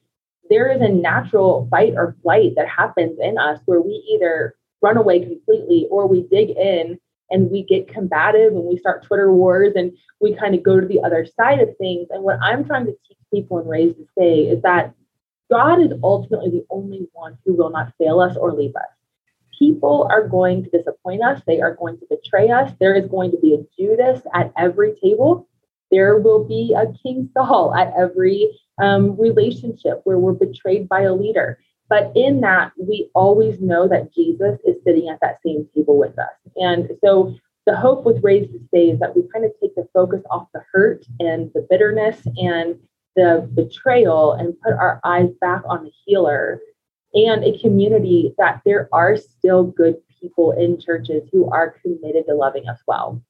there 0.49 0.69
is 0.71 0.81
a 0.81 0.87
natural 0.87 1.67
fight 1.69 1.93
or 1.95 2.15
flight 2.21 2.53
that 2.55 2.67
happens 2.67 3.17
in 3.21 3.37
us 3.37 3.59
where 3.65 3.81
we 3.81 3.93
either 4.13 4.55
run 4.81 4.97
away 4.97 5.19
completely 5.19 5.87
or 5.89 6.07
we 6.07 6.23
dig 6.23 6.51
in 6.51 6.99
and 7.29 7.51
we 7.51 7.63
get 7.63 7.87
combative 7.87 8.53
and 8.53 8.63
we 8.63 8.77
start 8.77 9.03
Twitter 9.03 9.33
wars 9.33 9.73
and 9.75 9.91
we 10.21 10.33
kind 10.33 10.55
of 10.55 10.63
go 10.63 10.79
to 10.79 10.87
the 10.87 11.01
other 11.01 11.25
side 11.25 11.59
of 11.59 11.75
things. 11.77 12.07
And 12.09 12.23
what 12.23 12.39
I'm 12.41 12.63
trying 12.63 12.85
to 12.85 12.95
teach 13.07 13.17
people 13.33 13.57
and 13.57 13.69
raise 13.69 13.95
to 13.95 14.05
say 14.17 14.41
is 14.41 14.61
that 14.61 14.93
God 15.49 15.81
is 15.81 15.91
ultimately 16.03 16.51
the 16.51 16.65
only 16.69 17.07
one 17.13 17.37
who 17.45 17.53
will 17.53 17.69
not 17.69 17.93
fail 17.97 18.19
us 18.19 18.37
or 18.37 18.53
leave 18.53 18.75
us. 18.75 18.96
People 19.57 20.07
are 20.11 20.27
going 20.27 20.63
to 20.63 20.69
disappoint 20.69 21.23
us. 21.23 21.41
They 21.47 21.61
are 21.61 21.75
going 21.75 21.97
to 21.99 22.05
betray 22.09 22.49
us. 22.49 22.71
There 22.79 22.95
is 22.95 23.07
going 23.07 23.31
to 23.31 23.37
be 23.37 23.55
a 23.55 23.65
Judas 23.79 24.21
at 24.33 24.53
every 24.57 24.95
table. 25.01 25.47
There 25.91 26.17
will 26.17 26.43
be 26.43 26.75
a 26.75 26.91
King 27.01 27.29
Saul 27.33 27.73
at 27.75 27.93
every 27.97 28.59
um, 28.81 29.17
relationship 29.17 30.01
where 30.03 30.19
we're 30.19 30.33
betrayed 30.33 30.87
by 30.87 31.01
a 31.01 31.13
leader. 31.13 31.59
But 31.89 32.11
in 32.15 32.41
that, 32.41 32.73
we 32.77 33.09
always 33.15 33.59
know 33.61 33.87
that 33.87 34.13
Jesus 34.13 34.59
is 34.65 34.75
sitting 34.83 35.09
at 35.09 35.19
that 35.21 35.39
same 35.45 35.67
table 35.73 35.97
with 35.97 36.19
us. 36.19 36.53
And 36.57 36.89
so 37.03 37.35
the 37.65 37.75
hope 37.75 38.05
with 38.05 38.23
Raised 38.23 38.51
to 38.51 38.59
Stay 38.67 38.89
is 38.89 38.99
that 38.99 39.15
we 39.15 39.23
kind 39.33 39.45
of 39.45 39.51
take 39.61 39.75
the 39.75 39.87
focus 39.93 40.21
off 40.29 40.47
the 40.53 40.63
hurt 40.71 41.05
and 41.19 41.51
the 41.53 41.65
bitterness 41.69 42.25
and 42.37 42.77
the 43.15 43.49
betrayal 43.53 44.33
and 44.33 44.59
put 44.61 44.73
our 44.73 44.99
eyes 45.03 45.29
back 45.41 45.63
on 45.67 45.85
the 45.85 45.91
healer 46.05 46.59
and 47.13 47.43
a 47.43 47.57
community 47.59 48.33
that 48.37 48.61
there 48.65 48.89
are 48.91 49.17
still 49.17 49.63
good 49.63 49.95
people 50.19 50.51
in 50.51 50.79
churches 50.79 51.27
who 51.31 51.49
are 51.49 51.75
committed 51.81 52.25
to 52.27 52.33
loving 52.33 52.67
us 52.67 52.79
well. 52.87 53.21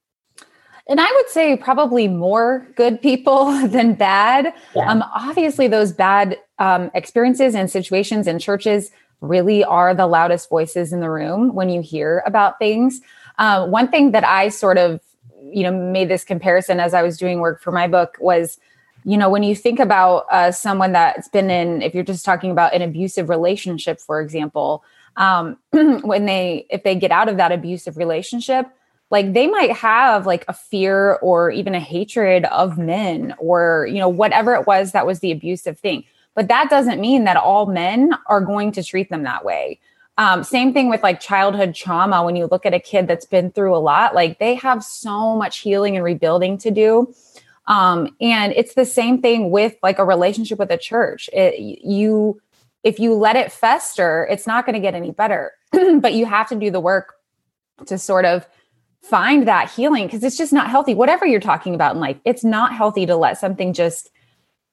And 0.89 1.01
I 1.01 1.12
would 1.12 1.29
say 1.29 1.57
probably 1.57 2.07
more 2.07 2.65
good 2.75 3.01
people 3.01 3.46
than 3.67 3.93
bad. 3.93 4.53
Yeah. 4.75 4.89
Um, 4.89 5.03
obviously, 5.13 5.67
those 5.67 5.91
bad 5.91 6.38
um, 6.60 6.89
experiences 6.93 7.55
and 7.55 7.69
situations 7.69 8.27
in 8.27 8.39
churches 8.39 8.91
really 9.19 9.63
are 9.63 9.93
the 9.93 10.07
loudest 10.07 10.50
voices 10.50 10.93
in 10.93 11.00
the 11.00 11.10
room 11.10 11.53
when 11.53 11.69
you 11.69 11.81
hear 11.81 12.24
about 12.25 12.60
things. 12.60 13.01
Uh, 13.38 13.67
one 13.67 13.89
thing 13.89 14.12
that 14.12 14.24
I 14.24 14.50
sort 14.50 14.77
of, 14.77 15.01
you 15.41 15.63
know, 15.63 15.72
made 15.72 16.10
this 16.10 16.24
comparison 16.24 16.79
as 16.79 16.93
I 16.93 17.01
was 17.01 17.17
doing 17.17 17.39
work 17.39 17.62
for 17.62 17.72
my 17.72 17.88
book 17.88 18.15
was, 18.19 18.60
you 19.04 19.18
know, 19.18 19.30
when 19.30 19.44
you 19.44 19.56
think 19.56 19.80
about 19.80 20.25
uh, 20.32 20.51
someone 20.51 20.92
that's 20.92 21.27
been 21.27 21.50
in, 21.50 21.82
if 21.82 21.94
you're 21.94 22.04
just 22.04 22.25
talking 22.25 22.51
about 22.51 22.74
an 22.74 22.82
abusive 22.82 23.30
relationship, 23.30 24.00
for 24.00 24.22
example, 24.22 24.84
um, 25.16 25.58
when 25.72 26.25
they, 26.25 26.66
if 26.70 26.84
they 26.84 26.96
get 26.96 27.12
out 27.12 27.30
of 27.30 27.38
that 27.38 27.51
abusive 27.51 27.98
relationship, 27.98 28.68
like 29.10 29.34
they 29.34 29.48
might 29.48 29.72
have 29.72 30.25
like 30.25 30.46
a 30.48 30.54
fear 30.54 31.13
or 31.16 31.50
even 31.51 31.74
a 31.75 31.80
hatred 31.80 32.46
of 32.46 32.77
men 32.77 33.34
or 33.39 33.88
you 33.89 34.00
know 34.00 34.10
whatever 34.10 34.54
it 34.54 34.68
was 34.68 34.92
that 34.92 35.06
was 35.06 35.20
the 35.20 35.32
abusive 35.32 35.80
thing. 35.80 36.04
But 36.36 36.50
that 36.50 36.70
doesn't 36.70 37.01
mean 37.01 37.24
that 37.24 37.38
all 37.38 37.66
men 37.66 38.13
are 38.27 38.42
going 38.42 38.72
to 38.74 38.84
treat 38.84 39.10
them 39.10 39.24
that 39.24 39.44
way. 39.44 39.80
Um, 40.20 40.44
same 40.44 40.74
thing 40.74 40.89
with 40.89 41.04
like 41.04 41.20
childhood 41.20 41.74
trauma. 41.74 42.24
When 42.24 42.36
you 42.36 42.48
look 42.48 42.66
at 42.66 42.74
a 42.74 42.80
kid 42.80 43.08
that's 43.08 43.25
been 43.25 43.51
through 43.51 43.75
a 43.75 43.80
lot 43.80 44.13
like 44.13 44.39
they 44.39 44.56
have 44.56 44.84
so 44.84 45.36
much 45.36 45.60
healing 45.60 45.96
and 45.96 46.04
rebuilding 46.04 46.58
to 46.60 46.72
do 46.72 47.13
um, 47.68 48.10
and 48.22 48.54
it's 48.54 48.74
the 48.76 48.86
same 48.86 49.22
thing 49.22 49.52
with 49.52 49.76
like 49.84 50.00
a 50.00 50.06
relationship 50.06 50.60
with 50.60 50.72
a 50.72 50.78
church 50.78 51.30
it, 51.34 51.60
you 51.60 52.40
if 52.84 53.00
you 53.00 53.14
let 53.14 53.36
it 53.36 53.52
fester 53.52 54.28
it's 54.30 54.48
not 54.48 54.66
going 54.66 54.74
to 54.74 54.80
get 54.80 54.96
any 54.96 55.12
better 55.12 55.52
but 56.00 56.14
you 56.14 56.26
have 56.26 56.48
to 56.48 56.56
do 56.56 56.72
the 56.72 56.80
work 56.80 57.16
to 57.86 57.98
sort 57.98 58.26
of 58.26 58.48
find 59.02 59.48
that 59.48 59.72
healing 59.72 60.06
because 60.06 60.24
it's 60.24 60.38
just 60.38 60.54
not 60.54 60.70
healthy. 60.70 60.94
Whatever 60.94 61.26
you're 61.26 61.40
talking 61.40 61.74
about 61.76 61.96
in 61.96 62.02
life, 62.02 62.18
it's 62.26 62.44
not 62.44 62.74
healthy 62.74 63.06
to 63.06 63.16
let 63.16 63.38
something 63.38 63.74
just 63.74 64.12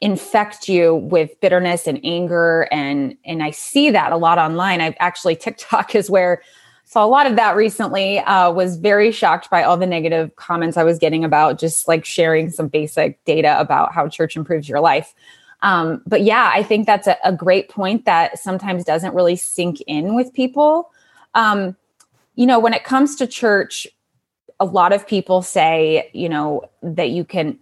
infect 0.01 0.69
you 0.69 0.97
with 0.97 1.39
bitterness 1.41 1.87
and 1.87 2.01
anger 2.05 2.69
and 2.73 3.17
and 3.25 3.43
I 3.43 3.53
see 3.53 3.91
that 3.91 4.13
a 4.13 4.17
lot 4.17 4.39
online. 4.39 4.81
I've 4.81 4.97
actually 4.99 5.37
TikTok 5.45 5.95
is 5.95 6.11
where 6.11 6.43
saw 6.85 7.05
a 7.05 7.09
lot 7.09 7.27
of 7.27 7.37
that 7.37 7.57
recently. 7.57 8.19
Uh, 8.21 8.51
was 8.53 8.77
very 8.77 9.11
shocked 9.11 9.51
by 9.51 9.63
all 9.63 9.77
the 9.77 9.87
negative 9.87 10.35
comments 10.37 10.77
I 10.77 10.85
was 10.85 10.99
getting 10.99 11.25
about 11.25 11.59
just 11.59 11.89
like 11.89 12.05
sharing 12.05 12.51
some 12.51 12.69
basic 12.69 13.23
data 13.25 13.59
about 13.59 13.93
how 13.93 14.09
church 14.09 14.37
improves 14.37 14.69
your 14.69 14.81
life. 14.81 15.15
Um, 15.63 16.03
but 16.07 16.23
yeah, 16.23 16.51
I 16.53 16.63
think 16.63 16.87
that's 16.87 17.07
a, 17.07 17.17
a, 17.25 17.33
great 17.33 17.71
point 17.71 18.05
that 18.05 18.39
sometimes 18.39 18.85
doesn't 18.85 19.15
really 19.15 19.35
sink 19.35 19.81
in 19.87 20.15
with 20.15 20.35
people. 20.35 20.91
Um, 21.35 21.75
you 22.35 22.45
know, 22.45 22.59
when 22.59 22.75
it 22.75 22.85
comes 22.85 23.17
to 23.17 23.27
church, 23.27 23.87
a 24.61 24.67
lot 24.67 24.93
of 24.93 25.07
people 25.07 25.41
say, 25.41 26.11
you 26.13 26.29
know, 26.29 26.63
that 26.83 27.11
you 27.11 27.25
can 27.25 27.59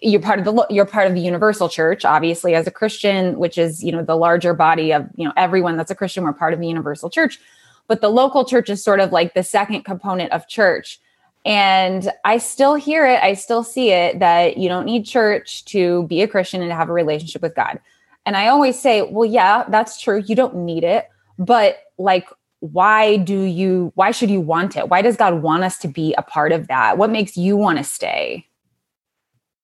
you're 0.00 0.20
part 0.20 0.38
of 0.38 0.44
the 0.44 0.66
you're 0.70 0.86
part 0.86 1.06
of 1.06 1.14
the 1.14 1.20
universal 1.20 1.68
church 1.68 2.04
obviously 2.04 2.54
as 2.54 2.66
a 2.66 2.70
Christian, 2.70 3.38
which 3.38 3.58
is, 3.58 3.82
you 3.82 3.92
know, 3.92 4.02
the 4.02 4.16
larger 4.16 4.54
body 4.54 4.92
of, 4.92 5.06
you 5.16 5.24
know, 5.24 5.32
everyone 5.36 5.76
that's 5.76 5.90
a 5.90 5.94
Christian 5.94 6.24
we're 6.24 6.32
part 6.32 6.54
of 6.54 6.60
the 6.60 6.68
universal 6.68 7.10
church. 7.10 7.40
But 7.88 8.00
the 8.00 8.10
local 8.10 8.44
church 8.44 8.70
is 8.70 8.82
sort 8.82 9.00
of 9.00 9.12
like 9.12 9.34
the 9.34 9.42
second 9.42 9.82
component 9.82 10.32
of 10.32 10.46
church. 10.46 11.00
And 11.44 12.10
I 12.24 12.38
still 12.38 12.74
hear 12.74 13.06
it, 13.06 13.22
I 13.22 13.34
still 13.34 13.64
see 13.64 13.90
it 13.90 14.18
that 14.20 14.58
you 14.58 14.68
don't 14.68 14.86
need 14.86 15.04
church 15.04 15.64
to 15.66 16.04
be 16.04 16.22
a 16.22 16.28
Christian 16.28 16.62
and 16.62 16.70
to 16.70 16.74
have 16.74 16.90
a 16.90 16.92
relationship 16.92 17.42
with 17.42 17.54
God. 17.54 17.80
And 18.26 18.36
I 18.36 18.48
always 18.48 18.78
say, 18.78 19.02
well, 19.02 19.24
yeah, 19.24 19.64
that's 19.68 20.00
true. 20.00 20.22
You 20.26 20.36
don't 20.36 20.56
need 20.56 20.84
it. 20.84 21.08
But 21.38 21.78
like 21.98 22.28
why 22.60 23.16
do 23.18 23.42
you 23.42 23.92
why 23.94 24.10
should 24.10 24.30
you 24.30 24.40
want 24.40 24.76
it 24.76 24.88
why 24.88 25.00
does 25.00 25.16
god 25.16 25.42
want 25.42 25.62
us 25.62 25.78
to 25.78 25.86
be 25.86 26.12
a 26.18 26.22
part 26.22 26.50
of 26.50 26.66
that 26.66 26.98
what 26.98 27.10
makes 27.10 27.36
you 27.36 27.56
want 27.56 27.78
to 27.78 27.84
stay 27.84 28.44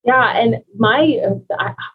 yeah 0.04 0.36
and 0.36 0.56
my 0.76 1.18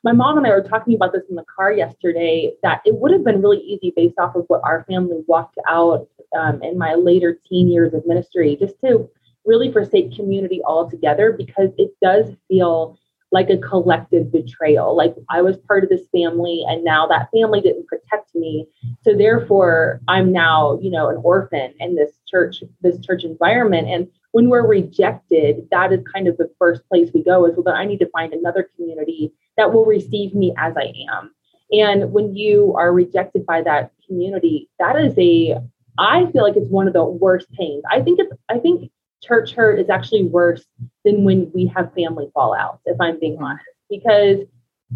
my 0.04 0.12
mom 0.12 0.38
and 0.38 0.48
i 0.48 0.50
were 0.50 0.64
talking 0.64 0.96
about 0.96 1.14
this 1.14 1.24
in 1.30 1.36
the 1.36 1.46
car 1.56 1.72
yesterday 1.72 2.52
that 2.64 2.82
it 2.86 2.96
would 2.96 3.12
have 3.12 3.24
been 3.24 3.42
really 3.42 3.60
easy 3.60 3.94
based 3.96 4.18
off 4.20 4.36
of 4.36 4.46
what 4.48 4.62
our 4.64 4.84
family 4.90 5.24
walked 5.28 5.58
out 5.68 6.08
um, 6.38 6.62
in 6.62 6.78
my 6.78 6.94
later 6.94 7.40
teen 7.48 7.68
years 7.68 7.94
of 7.94 8.06
ministry 8.06 8.58
just 8.60 8.76
to 8.84 9.10
really 9.46 9.72
forsake 9.72 10.16
community 10.16 10.62
altogether 10.66 11.32
because 11.32 11.70
it 11.78 11.92
does 12.02 12.36
feel 12.48 12.98
like 13.32 13.50
a 13.50 13.58
collective 13.58 14.32
betrayal. 14.32 14.96
Like 14.96 15.16
I 15.30 15.42
was 15.42 15.58
part 15.58 15.84
of 15.84 15.90
this 15.90 16.08
family 16.12 16.64
and 16.68 16.84
now 16.84 17.08
that 17.08 17.30
family 17.32 17.62
didn't 17.62 17.88
protect 17.88 18.34
me. 18.34 18.68
So 19.04 19.16
therefore 19.16 20.02
I'm 20.08 20.32
now, 20.32 20.80
you 20.82 20.90
know, 20.90 21.10
an 21.10 21.18
orphan 21.18 21.74
in 21.80 21.96
this 21.96 22.12
church, 22.28 22.64
this 22.82 23.00
church 23.00 23.24
environment. 23.24 23.88
And 23.88 24.08
when 24.32 24.50
we're 24.50 24.68
rejected, 24.68 25.68
that 25.72 25.92
is 25.92 26.02
kind 26.14 26.28
of 26.28 26.38
the 26.38 26.52
first 26.60 26.88
place 26.88 27.10
we 27.14 27.24
go 27.24 27.46
is 27.46 27.56
well, 27.56 27.64
then 27.64 27.76
I 27.76 27.86
need 27.86 28.00
to 28.00 28.10
find 28.10 28.34
another 28.34 28.70
community 28.76 29.34
that 29.58 29.74
will 29.74 29.86
receive 29.86 30.36
me 30.36 30.54
as 30.58 30.76
I 30.78 30.94
am. 31.12 31.32
And 31.72 32.12
when 32.12 32.36
you 32.36 32.74
are 32.76 32.92
rejected 32.94 33.46
by 33.46 33.62
that 33.64 33.92
community, 34.08 34.70
that 34.80 34.96
is 34.96 35.14
a 35.18 35.58
I 35.98 36.32
feel 36.32 36.44
like 36.44 36.56
it's 36.56 36.70
one 36.70 36.88
of 36.88 36.94
the 36.94 37.04
worst 37.04 37.52
pains. 37.52 37.84
I 37.92 38.02
think 38.02 38.20
it's 38.20 38.32
I 38.50 38.58
think 38.60 38.92
church 39.22 39.54
hurt 39.54 39.80
is 39.80 39.90
actually 39.90 40.24
worse 40.24 40.66
than 41.04 41.24
when 41.26 41.52
we 41.54 41.66
have 41.68 41.94
family 41.94 42.32
fallouts, 42.36 42.80
if 42.86 43.00
I'm 43.02 43.20
being 43.20 43.38
honest, 43.42 43.66
because 43.90 44.40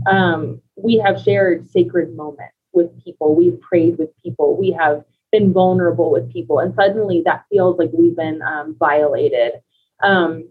um, 0.09 0.61
we 0.75 0.97
have 0.97 1.21
shared 1.21 1.69
sacred 1.69 2.15
moments 2.15 2.55
with 2.71 3.03
people, 3.03 3.35
we've 3.35 3.59
prayed 3.61 3.97
with 3.97 4.09
people, 4.23 4.57
we 4.57 4.71
have 4.71 5.03
been 5.33 5.51
vulnerable 5.51 6.11
with 6.11 6.31
people, 6.31 6.59
and 6.59 6.73
suddenly 6.75 7.21
that 7.25 7.43
feels 7.49 7.77
like 7.77 7.89
we've 7.91 8.15
been 8.15 8.41
um, 8.43 8.77
violated. 8.79 9.53
Um, 10.01 10.47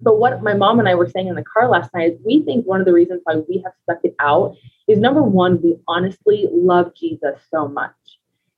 but 0.00 0.18
what 0.18 0.42
my 0.42 0.54
mom 0.54 0.78
and 0.78 0.88
I 0.88 0.94
were 0.94 1.08
saying 1.08 1.28
in 1.28 1.36
the 1.36 1.44
car 1.44 1.68
last 1.68 1.92
night 1.94 2.12
is 2.12 2.18
we 2.24 2.42
think 2.42 2.66
one 2.66 2.80
of 2.80 2.86
the 2.86 2.92
reasons 2.92 3.20
why 3.24 3.36
we 3.48 3.62
have 3.64 3.72
stuck 3.82 4.00
it 4.04 4.14
out 4.18 4.56
is 4.88 4.98
number 4.98 5.22
one, 5.22 5.60
we 5.62 5.76
honestly 5.86 6.48
love 6.50 6.92
Jesus 6.94 7.38
so 7.50 7.68
much. 7.68 7.92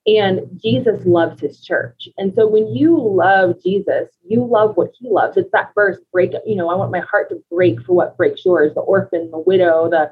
And 0.07 0.41
Jesus 0.57 1.05
loves 1.05 1.41
his 1.41 1.61
church. 1.61 2.09
And 2.17 2.33
so 2.35 2.47
when 2.47 2.75
you 2.75 2.97
love 2.97 3.63
Jesus, 3.63 4.09
you 4.27 4.43
love 4.45 4.77
what 4.77 4.93
he 4.99 5.09
loves. 5.11 5.37
It's 5.37 5.51
that 5.53 5.73
verse, 5.75 5.99
break, 6.13 6.33
you 6.47 6.57
know, 6.57 6.71
I 6.71 6.77
want 6.77 6.93
my 6.93 7.01
heart 7.01 7.29
to 7.29 7.43
break 7.51 7.83
for 7.83 7.95
what 7.95 8.17
breaks 8.17 8.45
yours, 8.45 8.73
the 8.75 8.81
orphan, 8.81 9.31
the 9.31 9.39
widow, 9.39 9.91
the 9.91 10.11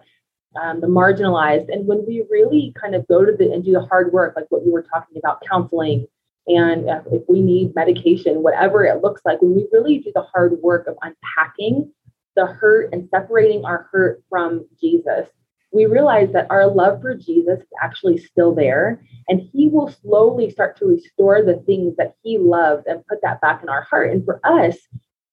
um, 0.61 0.81
the 0.81 0.87
marginalized. 0.87 1.73
And 1.73 1.87
when 1.87 2.05
we 2.07 2.25
really 2.31 2.73
kind 2.81 2.95
of 2.95 3.07
go 3.09 3.25
to 3.25 3.33
the 3.33 3.53
and 3.53 3.65
do 3.65 3.73
the 3.73 3.85
hard 3.87 4.13
work, 4.13 4.35
like 4.37 4.47
what 4.51 4.65
you 4.65 4.73
were 4.73 4.83
talking 4.83 5.17
about, 5.19 5.43
counseling, 5.49 6.07
and 6.49 6.89
if 7.11 7.23
we 7.29 7.41
need 7.43 7.75
medication, 7.75 8.43
whatever 8.43 8.85
it 8.85 9.03
looks 9.03 9.23
like, 9.25 9.43
when 9.43 9.55
we 9.57 9.67
really 9.73 9.99
do 9.99 10.13
the 10.15 10.23
hard 10.23 10.53
work 10.63 10.87
of 10.87 10.97
unpacking 11.03 11.93
the 12.37 12.47
hurt 12.47 12.91
and 12.93 13.09
separating 13.11 13.65
our 13.65 13.89
hurt 13.91 14.23
from 14.29 14.67
Jesus, 14.81 15.29
we 15.73 15.87
realize 15.87 16.33
that 16.33 16.47
our 16.51 16.69
love 16.69 17.01
for 17.01 17.15
Jesus 17.15 17.61
is 17.61 17.69
actually 17.83 18.19
still 18.19 18.55
there. 18.55 19.03
And 19.29 19.41
he 19.53 19.69
will 19.69 19.91
slowly 19.91 20.51
start 20.51 20.79
to 20.79 20.87
restore 20.87 21.43
the 21.43 21.57
things 21.67 21.97
that 21.97 22.15
he 22.23 22.39
loved 22.39 22.87
and 22.87 23.07
put 23.07 23.21
that 23.23 23.41
back 23.41 23.63
in 23.63 23.69
our 23.69 23.83
heart. 23.83 24.13
And 24.13 24.25
for 24.25 24.41
us, 24.45 24.77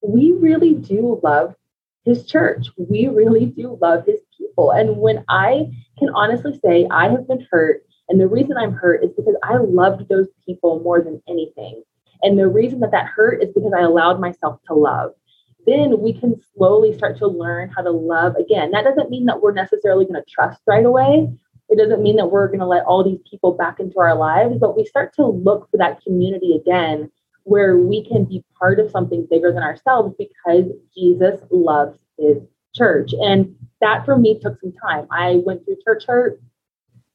we 0.01 0.31
really 0.31 0.73
do 0.73 1.19
love 1.23 1.55
his 2.05 2.25
church. 2.25 2.67
We 2.77 3.07
really 3.07 3.45
do 3.45 3.77
love 3.79 4.05
his 4.05 4.19
And 4.57 4.97
when 4.97 5.23
I 5.29 5.71
can 5.97 6.09
honestly 6.09 6.59
say 6.63 6.87
I 6.91 7.09
have 7.09 7.27
been 7.27 7.45
hurt, 7.51 7.83
and 8.09 8.19
the 8.19 8.27
reason 8.27 8.57
I'm 8.57 8.73
hurt 8.73 9.03
is 9.03 9.11
because 9.15 9.35
I 9.43 9.57
loved 9.57 10.09
those 10.09 10.27
people 10.45 10.79
more 10.81 11.01
than 11.01 11.21
anything. 11.27 11.83
And 12.21 12.37
the 12.37 12.47
reason 12.47 12.79
that 12.81 12.91
that 12.91 13.07
hurt 13.07 13.41
is 13.41 13.49
because 13.53 13.73
I 13.75 13.81
allowed 13.81 14.19
myself 14.19 14.59
to 14.67 14.73
love 14.73 15.11
then 15.65 15.99
we 15.99 16.13
can 16.13 16.35
slowly 16.55 16.93
start 16.93 17.17
to 17.17 17.27
learn 17.27 17.69
how 17.69 17.81
to 17.81 17.91
love 17.91 18.35
again. 18.35 18.71
That 18.71 18.83
doesn't 18.83 19.09
mean 19.09 19.25
that 19.25 19.41
we're 19.41 19.53
necessarily 19.53 20.05
going 20.05 20.21
to 20.21 20.29
trust 20.29 20.61
right 20.67 20.85
away. 20.85 21.27
It 21.69 21.77
doesn't 21.77 22.03
mean 22.03 22.17
that 22.17 22.27
we're 22.27 22.47
going 22.47 22.59
to 22.59 22.65
let 22.65 22.83
all 22.83 23.03
these 23.03 23.21
people 23.29 23.53
back 23.53 23.79
into 23.79 23.99
our 23.99 24.15
lives, 24.15 24.57
but 24.59 24.75
we 24.77 24.85
start 24.85 25.13
to 25.15 25.25
look 25.25 25.69
for 25.71 25.77
that 25.77 26.01
community 26.03 26.55
again 26.55 27.09
where 27.45 27.77
we 27.77 28.05
can 28.05 28.25
be 28.25 28.43
part 28.57 28.79
of 28.79 28.91
something 28.91 29.27
bigger 29.29 29.51
than 29.51 29.63
ourselves 29.63 30.15
because 30.17 30.65
Jesus 30.95 31.41
loves 31.51 31.97
his 32.17 32.37
church. 32.73 33.13
And 33.13 33.55
that 33.81 34.05
for 34.05 34.17
me 34.17 34.39
took 34.39 34.59
some 34.59 34.73
time. 34.73 35.07
I 35.11 35.41
went 35.45 35.65
through 35.65 35.77
church 35.85 36.03
hurt, 36.07 36.41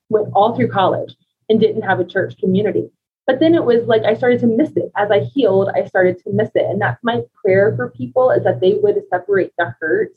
went 0.09 0.29
all 0.35 0.55
through 0.55 0.69
college 0.69 1.15
and 1.49 1.61
didn't 1.61 1.83
have 1.83 2.01
a 2.01 2.05
church 2.05 2.37
community. 2.39 2.91
But 3.27 3.41
then 3.41 3.55
it 3.55 3.65
was 3.65 3.87
like 3.87 4.05
I 4.05 4.15
started 4.15 4.41
to 4.41 4.47
miss 4.47 4.71
it. 4.77 4.91
As 4.97 5.11
I 5.11 5.21
healed, 5.21 5.71
I 5.75 5.87
started 5.87 6.19
to 6.25 6.33
miss 6.33 6.51
it. 6.55 6.65
And 6.65 6.81
that's 6.81 7.03
my 7.03 7.23
prayer 7.43 7.75
for 7.77 7.91
people 7.91 8.31
is 8.31 8.45
that 8.45 8.61
they 8.61 8.75
would 8.83 8.97
separate 9.11 9.53
the 9.59 9.75
hurt 9.81 10.15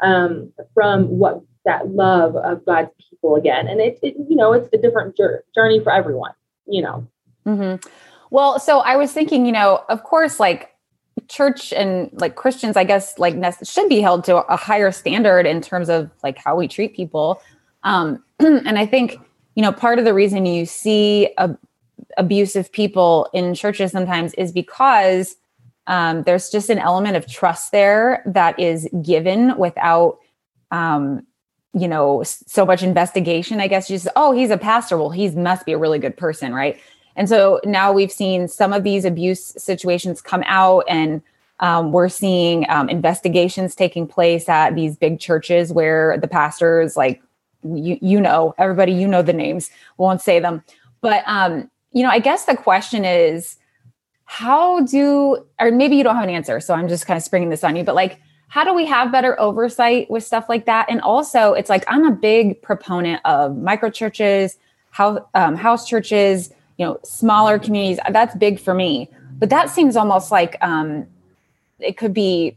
um, 0.00 0.52
from 0.74 1.18
what 1.18 1.40
that 1.64 1.88
love 1.88 2.36
of 2.36 2.64
God's 2.64 2.90
people 3.10 3.36
again. 3.36 3.68
And 3.68 3.80
it, 3.80 3.98
it 4.02 4.14
you 4.28 4.36
know, 4.36 4.52
it's 4.52 4.68
a 4.72 4.78
different 4.78 5.16
journey 5.16 5.80
for 5.80 5.92
everyone, 5.92 6.32
you 6.66 6.82
know. 6.82 7.06
Mm-hmm. 7.46 7.88
Well, 8.30 8.58
so 8.58 8.78
I 8.80 8.96
was 8.96 9.12
thinking, 9.12 9.44
you 9.44 9.52
know, 9.52 9.84
of 9.88 10.04
course, 10.04 10.40
like 10.40 10.71
church 11.28 11.72
and 11.72 12.10
like 12.12 12.36
Christians, 12.36 12.76
I 12.76 12.84
guess, 12.84 13.18
like 13.18 13.34
should 13.64 13.88
be 13.88 14.00
held 14.00 14.24
to 14.24 14.44
a 14.46 14.56
higher 14.56 14.92
standard 14.92 15.46
in 15.46 15.60
terms 15.60 15.88
of 15.88 16.10
like 16.22 16.38
how 16.38 16.56
we 16.56 16.68
treat 16.68 16.94
people. 16.94 17.40
Um, 17.82 18.22
and 18.38 18.78
I 18.78 18.86
think 18.86 19.18
you 19.54 19.62
know, 19.62 19.72
part 19.72 19.98
of 19.98 20.04
the 20.04 20.14
reason 20.14 20.46
you 20.46 20.64
see 20.64 21.28
a, 21.38 21.54
abusive 22.16 22.72
people 22.72 23.28
in 23.32 23.54
churches 23.54 23.92
sometimes 23.92 24.34
is 24.34 24.52
because 24.52 25.36
um, 25.86 26.22
there's 26.22 26.50
just 26.50 26.70
an 26.70 26.78
element 26.78 27.16
of 27.16 27.26
trust 27.26 27.72
there 27.72 28.22
that 28.26 28.58
is 28.58 28.88
given 29.02 29.56
without 29.58 30.18
um, 30.70 31.26
you 31.74 31.88
know 31.88 32.22
so 32.22 32.66
much 32.66 32.82
investigation 32.82 33.58
i 33.58 33.66
guess 33.66 33.88
you 33.88 33.96
just 33.96 34.08
oh 34.14 34.32
he's 34.32 34.50
a 34.50 34.58
pastor 34.58 34.98
well 34.98 35.08
he 35.08 35.30
must 35.30 35.64
be 35.64 35.72
a 35.72 35.78
really 35.78 35.98
good 35.98 36.16
person 36.16 36.52
right 36.52 36.78
and 37.16 37.28
so 37.28 37.60
now 37.64 37.92
we've 37.92 38.12
seen 38.12 38.48
some 38.48 38.72
of 38.72 38.84
these 38.84 39.04
abuse 39.04 39.54
situations 39.56 40.20
come 40.20 40.42
out 40.46 40.84
and 40.88 41.22
um, 41.60 41.92
we're 41.92 42.08
seeing 42.08 42.68
um, 42.68 42.88
investigations 42.88 43.74
taking 43.74 44.06
place 44.06 44.48
at 44.48 44.74
these 44.74 44.96
big 44.96 45.20
churches 45.20 45.72
where 45.72 46.18
the 46.18 46.28
pastors 46.28 46.96
like 46.96 47.22
you 47.64 47.98
you 48.02 48.20
know 48.20 48.54
everybody 48.58 48.92
you 48.92 49.06
know 49.06 49.22
the 49.22 49.32
names 49.32 49.70
won't 49.96 50.20
say 50.20 50.40
them 50.40 50.64
but 51.00 51.22
um 51.26 51.70
you 51.92 52.02
know 52.02 52.08
i 52.08 52.18
guess 52.18 52.44
the 52.46 52.56
question 52.56 53.04
is 53.04 53.56
how 54.24 54.80
do 54.80 55.36
or 55.60 55.70
maybe 55.70 55.94
you 55.94 56.02
don't 56.02 56.16
have 56.16 56.24
an 56.24 56.30
answer 56.30 56.58
so 56.58 56.74
i'm 56.74 56.88
just 56.88 57.06
kind 57.06 57.16
of 57.16 57.22
springing 57.22 57.50
this 57.50 57.62
on 57.62 57.76
you 57.76 57.84
but 57.84 57.94
like 57.94 58.18
how 58.52 58.64
do 58.64 58.74
we 58.74 58.84
have 58.84 59.10
better 59.10 59.40
oversight 59.40 60.10
with 60.10 60.24
stuff 60.24 60.46
like 60.46 60.66
that? 60.66 60.84
And 60.90 61.00
also, 61.00 61.54
it's 61.54 61.70
like 61.70 61.84
I'm 61.88 62.04
a 62.04 62.10
big 62.10 62.60
proponent 62.60 63.22
of 63.24 63.56
micro 63.56 63.88
churches, 63.88 64.58
house, 64.90 65.20
um, 65.32 65.56
house 65.56 65.88
churches, 65.88 66.52
you 66.82 66.88
know, 66.88 66.98
smaller 67.04 67.60
communities. 67.60 68.00
That's 68.10 68.34
big 68.34 68.58
for 68.58 68.74
me. 68.74 69.08
But 69.38 69.50
that 69.50 69.70
seems 69.70 69.94
almost 69.94 70.32
like 70.32 70.56
um, 70.60 71.06
it 71.78 71.96
could 71.96 72.12
be 72.12 72.56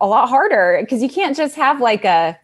a 0.00 0.06
lot 0.06 0.28
harder 0.28 0.78
because 0.80 1.02
you 1.02 1.08
can't 1.08 1.36
just 1.36 1.56
have 1.56 1.80
like 1.80 2.04
a 2.04 2.38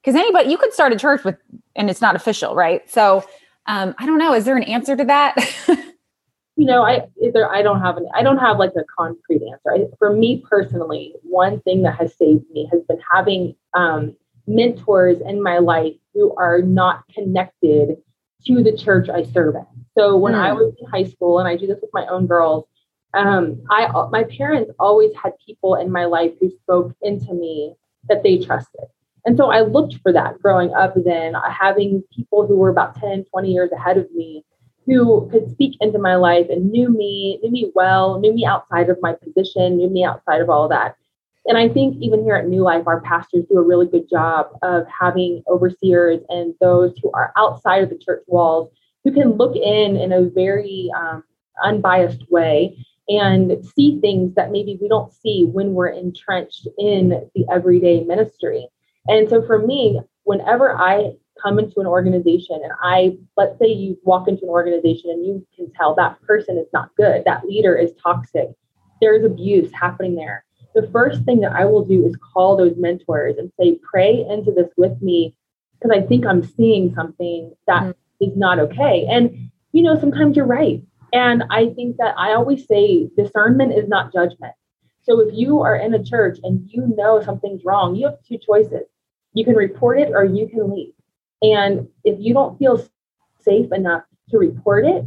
because 0.00 0.18
anybody 0.18 0.48
you 0.48 0.56
could 0.56 0.72
start 0.72 0.90
a 0.94 0.96
church 0.96 1.22
with 1.22 1.36
and 1.76 1.90
it's 1.90 2.00
not 2.00 2.16
official, 2.16 2.54
right? 2.54 2.90
So 2.90 3.24
um, 3.66 3.94
I 3.98 4.06
don't 4.06 4.16
know. 4.16 4.32
Is 4.32 4.46
there 4.46 4.56
an 4.56 4.62
answer 4.62 4.96
to 4.96 5.04
that? 5.04 5.36
you 6.56 6.64
know, 6.64 6.82
I 6.82 7.02
either 7.22 7.46
I 7.46 7.60
don't 7.60 7.82
have 7.82 7.98
an 7.98 8.08
I 8.14 8.22
don't 8.22 8.38
have 8.38 8.58
like 8.58 8.72
a 8.74 8.84
concrete 8.98 9.42
answer. 9.42 9.70
I, 9.70 9.84
for 9.98 10.14
me 10.14 10.42
personally, 10.48 11.14
one 11.24 11.60
thing 11.60 11.82
that 11.82 11.98
has 11.98 12.16
saved 12.16 12.48
me 12.52 12.70
has 12.72 12.80
been 12.88 13.00
having 13.12 13.54
um, 13.74 14.16
mentors 14.46 15.18
in 15.20 15.42
my 15.42 15.58
life 15.58 15.92
who 16.14 16.34
are 16.36 16.62
not 16.62 17.04
connected 17.14 17.98
to 18.46 18.62
the 18.62 18.76
church 18.76 19.08
I 19.08 19.24
serve 19.24 19.54
in. 19.54 19.66
So 19.96 20.16
when 20.16 20.34
mm. 20.34 20.40
I 20.40 20.50
hmm. 20.50 20.56
was 20.56 20.74
in 20.80 20.88
high 20.88 21.04
school, 21.04 21.38
and 21.38 21.48
I 21.48 21.56
do 21.56 21.66
this 21.66 21.78
with 21.80 21.90
my 21.92 22.06
own 22.06 22.26
girls, 22.26 22.66
um, 23.14 23.62
I 23.70 23.86
my 24.10 24.24
parents 24.24 24.72
always 24.78 25.12
had 25.14 25.32
people 25.44 25.76
in 25.76 25.90
my 25.90 26.04
life 26.04 26.32
who 26.40 26.50
spoke 26.50 26.94
into 27.02 27.32
me 27.32 27.74
that 28.08 28.22
they 28.22 28.38
trusted. 28.38 28.86
And 29.24 29.36
so 29.36 29.50
I 29.50 29.60
looked 29.60 29.96
for 30.02 30.12
that 30.12 30.40
growing 30.42 30.74
up 30.74 30.94
then, 31.04 31.34
having 31.34 32.02
people 32.14 32.46
who 32.46 32.56
were 32.56 32.68
about 32.68 33.00
10, 33.00 33.24
20 33.24 33.50
years 33.50 33.72
ahead 33.72 33.96
of 33.96 34.10
me 34.12 34.44
who 34.86 35.28
could 35.30 35.50
speak 35.50 35.76
into 35.80 35.98
my 35.98 36.14
life 36.14 36.46
and 36.50 36.70
knew 36.70 36.90
me, 36.90 37.38
knew 37.42 37.50
me 37.50 37.72
well, 37.74 38.20
knew 38.20 38.34
me 38.34 38.44
outside 38.44 38.90
of 38.90 38.98
my 39.00 39.14
position, 39.14 39.78
knew 39.78 39.88
me 39.88 40.04
outside 40.04 40.42
of 40.42 40.50
all 40.50 40.68
that. 40.68 40.96
And 41.46 41.58
I 41.58 41.68
think 41.68 41.96
even 42.00 42.24
here 42.24 42.36
at 42.36 42.48
New 42.48 42.62
Life, 42.62 42.86
our 42.86 43.00
pastors 43.02 43.44
do 43.50 43.58
a 43.58 43.62
really 43.62 43.86
good 43.86 44.08
job 44.08 44.46
of 44.62 44.84
having 44.88 45.42
overseers 45.48 46.20
and 46.28 46.54
those 46.60 46.94
who 47.02 47.10
are 47.12 47.32
outside 47.36 47.82
of 47.82 47.90
the 47.90 47.98
church 47.98 48.22
walls 48.26 48.70
who 49.04 49.12
can 49.12 49.32
look 49.32 49.54
in 49.54 49.96
in 49.96 50.12
a 50.12 50.30
very 50.30 50.90
um, 50.98 51.22
unbiased 51.62 52.24
way 52.30 52.76
and 53.08 53.62
see 53.76 54.00
things 54.00 54.34
that 54.34 54.50
maybe 54.50 54.78
we 54.80 54.88
don't 54.88 55.12
see 55.12 55.44
when 55.44 55.74
we're 55.74 55.88
entrenched 55.88 56.66
in 56.78 57.28
the 57.34 57.44
everyday 57.52 58.02
ministry. 58.02 58.66
And 59.06 59.28
so 59.28 59.44
for 59.46 59.58
me, 59.58 60.00
whenever 60.22 60.74
I 60.74 61.12
come 61.42 61.58
into 61.58 61.80
an 61.80 61.86
organization 61.86 62.60
and 62.62 62.72
I, 62.82 63.18
let's 63.36 63.58
say 63.58 63.66
you 63.66 63.98
walk 64.04 64.28
into 64.28 64.44
an 64.44 64.48
organization 64.48 65.10
and 65.10 65.26
you 65.26 65.46
can 65.54 65.70
tell 65.72 65.94
that 65.96 66.20
person 66.22 66.56
is 66.56 66.68
not 66.72 66.88
good, 66.96 67.24
that 67.26 67.44
leader 67.44 67.76
is 67.76 67.92
toxic, 68.02 68.48
there's 69.02 69.24
abuse 69.24 69.70
happening 69.72 70.14
there. 70.14 70.44
The 70.74 70.88
first 70.92 71.22
thing 71.24 71.40
that 71.40 71.52
I 71.52 71.64
will 71.64 71.84
do 71.84 72.04
is 72.06 72.16
call 72.16 72.56
those 72.56 72.76
mentors 72.76 73.36
and 73.38 73.50
say, 73.58 73.78
pray 73.82 74.24
into 74.28 74.52
this 74.52 74.70
with 74.76 75.00
me 75.00 75.34
because 75.78 75.96
I 75.96 76.06
think 76.06 76.26
I'm 76.26 76.42
seeing 76.42 76.94
something 76.94 77.54
that 77.66 77.82
mm-hmm. 77.82 78.24
is 78.24 78.36
not 78.36 78.58
okay. 78.58 79.06
And, 79.08 79.50
you 79.72 79.82
know, 79.82 79.98
sometimes 79.98 80.36
you're 80.36 80.46
right. 80.46 80.82
And 81.12 81.44
I 81.50 81.68
think 81.70 81.98
that 81.98 82.14
I 82.18 82.32
always 82.32 82.66
say 82.66 83.08
discernment 83.16 83.72
is 83.72 83.88
not 83.88 84.12
judgment. 84.12 84.54
So 85.04 85.20
if 85.20 85.34
you 85.34 85.60
are 85.60 85.76
in 85.76 85.94
a 85.94 86.02
church 86.02 86.38
and 86.42 86.68
you 86.68 86.92
know 86.96 87.22
something's 87.22 87.64
wrong, 87.64 87.94
you 87.94 88.06
have 88.06 88.18
two 88.26 88.38
choices. 88.38 88.82
You 89.32 89.44
can 89.44 89.54
report 89.54 90.00
it 90.00 90.10
or 90.12 90.24
you 90.24 90.48
can 90.48 90.74
leave. 90.74 90.92
And 91.42 91.88
if 92.04 92.16
you 92.18 92.32
don't 92.32 92.58
feel 92.58 92.84
safe 93.42 93.70
enough 93.72 94.02
to 94.30 94.38
report 94.38 94.86
it, 94.86 95.04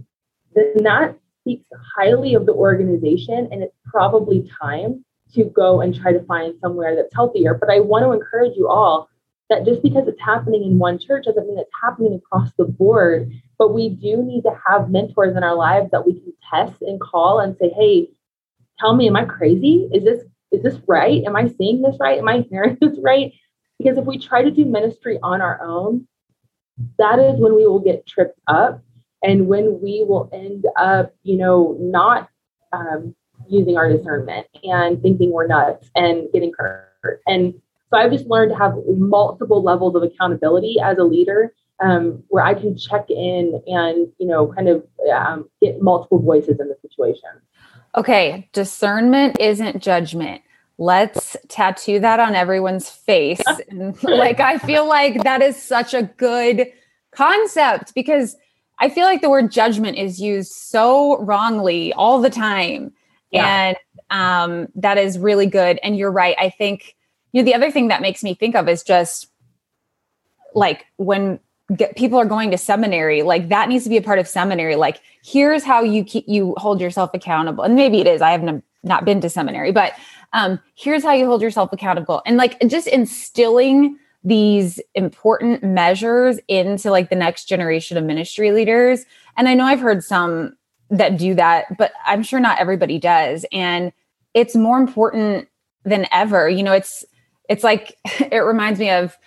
then 0.54 0.84
that 0.84 1.18
speaks 1.42 1.66
highly 1.98 2.36
of 2.36 2.46
the 2.46 2.54
organization. 2.54 3.50
And 3.52 3.64
it's 3.64 3.76
probably 3.86 4.50
time 4.62 5.04
to 5.34 5.46
go 5.46 5.82
and 5.82 5.96
try 5.96 6.12
to 6.12 6.24
find 6.24 6.56
somewhere 6.60 6.96
that's 6.96 7.14
healthier. 7.14 7.54
But 7.54 7.70
I 7.70 7.80
want 7.80 8.04
to 8.04 8.12
encourage 8.12 8.56
you 8.56 8.68
all 8.68 9.10
that 9.50 9.66
just 9.66 9.82
because 9.82 10.08
it's 10.08 10.22
happening 10.22 10.64
in 10.64 10.78
one 10.78 11.00
church 11.00 11.26
doesn't 11.26 11.48
mean 11.48 11.58
it's 11.58 11.70
happening 11.82 12.14
across 12.14 12.52
the 12.58 12.66
board. 12.66 13.32
But 13.58 13.74
we 13.74 13.90
do 13.90 14.24
need 14.24 14.44
to 14.44 14.56
have 14.68 14.90
mentors 14.90 15.36
in 15.36 15.44
our 15.44 15.56
lives 15.56 15.90
that 15.92 16.06
we 16.06 16.14
can 16.14 16.34
test 16.50 16.82
and 16.82 17.00
call 17.00 17.40
and 17.40 17.56
say, 17.60 17.70
hey, 17.70 18.10
tell 18.80 18.96
me, 18.96 19.08
am 19.08 19.16
I 19.16 19.26
crazy? 19.26 19.90
Is 19.94 20.04
this 20.04 20.24
is 20.52 20.64
this 20.64 20.80
right? 20.88 21.24
Am 21.26 21.36
I 21.36 21.48
seeing 21.58 21.82
this 21.82 21.98
right? 22.00 22.20
Am 22.20 22.28
I 22.28 22.46
hearing 22.50 22.78
this 22.82 22.98
right? 23.02 23.34
Because 23.78 23.98
if 23.98 24.06
we 24.06 24.18
try 24.18 24.44
to 24.44 24.52
do 24.52 24.66
ministry 24.66 25.20
on 25.22 25.42
our 25.42 25.62
own, 25.62 26.08
that 26.98 27.20
is 27.20 27.40
when 27.40 27.56
we 27.56 27.66
will 27.68 27.80
get 27.80 28.06
tripped 28.08 28.40
up 28.48 28.82
and 29.24 29.48
when 29.48 29.82
we 29.82 30.04
will 30.08 30.30
end 30.32 30.66
up, 30.78 31.14
you 31.24 31.38
know, 31.38 31.76
not 31.80 32.30
um, 32.72 33.16
using 33.50 33.78
our 33.78 33.92
discernment 33.92 34.48
and 34.64 35.02
thinking 35.02 35.32
we're 35.32 35.48
nuts 35.48 35.90
and 35.96 36.28
getting 36.34 36.52
hurt. 36.58 37.22
And 37.28 37.54
so 37.90 37.98
I've 37.98 38.12
just 38.12 38.28
learned 38.28 38.52
to 38.52 38.58
have 38.58 38.76
multiple 38.98 39.64
levels 39.64 39.96
of 39.96 40.04
accountability 40.04 40.78
as 40.84 40.98
a 40.98 41.04
leader 41.04 41.54
um, 41.80 42.24
where 42.30 42.44
I 42.44 42.54
can 42.54 42.78
check 42.78 43.10
in 43.10 43.62
and, 43.68 44.08
you 44.18 44.28
know, 44.28 44.52
kind 44.54 44.68
of 44.68 44.86
um, 45.14 45.50
get 45.62 45.82
multiple 45.82 46.20
voices 46.20 46.60
in 46.60 46.68
the 46.68 46.78
situation. 46.82 47.30
Okay. 47.96 48.50
Discernment 48.54 49.38
isn't 49.40 49.82
judgment 49.82 50.42
let's 50.78 51.36
tattoo 51.48 52.00
that 52.00 52.20
on 52.20 52.36
everyone's 52.36 52.90
face. 52.90 53.42
and 53.70 54.02
like, 54.04 54.40
I 54.40 54.58
feel 54.58 54.88
like 54.88 55.24
that 55.24 55.42
is 55.42 55.62
such 55.62 55.94
a 55.94 56.04
good 56.04 56.72
concept 57.12 57.94
because 57.94 58.36
I 58.80 58.90
feel 58.90 59.06
like 59.06 59.22
the 59.22 59.30
word 59.30 59.52
judgment 59.52 59.98
is 59.98 60.22
used 60.22 60.52
so 60.52 61.18
wrongly 61.24 61.94
all 61.94 62.22
the 62.22 62.30
time. 62.30 62.94
Yeah. 63.32 63.74
And 63.74 63.78
um, 64.10 64.68
that 64.76 64.98
is 64.98 65.20
really 65.20 65.48
good. 65.48 65.80
And 65.84 65.98
you're 65.98 66.12
right. 66.12 66.36
I 66.40 66.50
think, 66.50 66.96
you 67.32 67.42
know, 67.42 67.46
the 67.46 67.54
other 67.54 67.72
thing 67.72 67.90
that 67.90 68.02
makes 68.02 68.24
me 68.24 68.34
think 68.34 68.56
of 68.56 68.70
is 68.70 68.84
just 68.84 69.28
like 70.56 70.86
when 70.96 71.40
get, 71.76 71.96
people 71.96 72.18
are 72.18 72.26
going 72.26 72.52
to 72.52 72.58
seminary, 72.58 73.24
like 73.24 73.50
that 73.50 73.70
needs 73.70 73.84
to 73.84 73.90
be 73.90 73.98
a 73.98 74.02
part 74.02 74.20
of 74.20 74.28
seminary. 74.28 74.76
Like, 74.76 75.02
here's 75.24 75.64
how 75.64 75.82
you 75.82 76.04
keep, 76.04 76.26
you 76.28 76.56
hold 76.58 76.80
yourself 76.80 77.12
accountable. 77.14 77.64
And 77.64 77.76
maybe 77.76 78.00
it 78.00 78.08
is, 78.08 78.22
I 78.22 78.32
haven't 78.32 78.64
not 78.84 79.04
been 79.04 79.20
to 79.22 79.30
seminary, 79.30 79.72
but 79.72 79.94
um, 80.34 80.60
here's 80.76 81.04
how 81.04 81.14
you 81.14 81.26
hold 81.26 81.42
yourself 81.42 81.74
accountable 81.74 82.22
and 82.26 82.38
like 82.38 82.60
just 82.68 82.88
instilling 82.88 83.98
these 84.24 84.80
important 84.94 85.64
measures 85.64 86.40
into 86.48 86.92
like 86.92 87.10
the 87.10 87.16
next 87.16 87.46
generation 87.46 87.98
of 87.98 88.04
ministry 88.04 88.52
leaders 88.52 89.06
and 89.38 89.48
i 89.48 89.54
know 89.54 89.64
i've 89.64 89.80
heard 89.80 90.04
some 90.04 90.54
that 90.90 91.18
do 91.18 91.34
that 91.34 91.78
but 91.78 91.92
i'm 92.06 92.24
sure 92.24 92.40
not 92.40 92.60
everybody 92.60 92.98
does. 93.00 93.46
And 93.52 93.92
it's 94.34 94.56
more 94.56 94.78
important 94.78 95.48
than 95.84 96.08
ever 96.12 96.50
you 96.50 96.64
know 96.64 96.74
it's 96.74 97.06
it's 97.50 97.64
like 97.64 97.98
it 98.20 98.44
reminds 98.44 98.80
me 98.80 98.90
of 98.90 99.18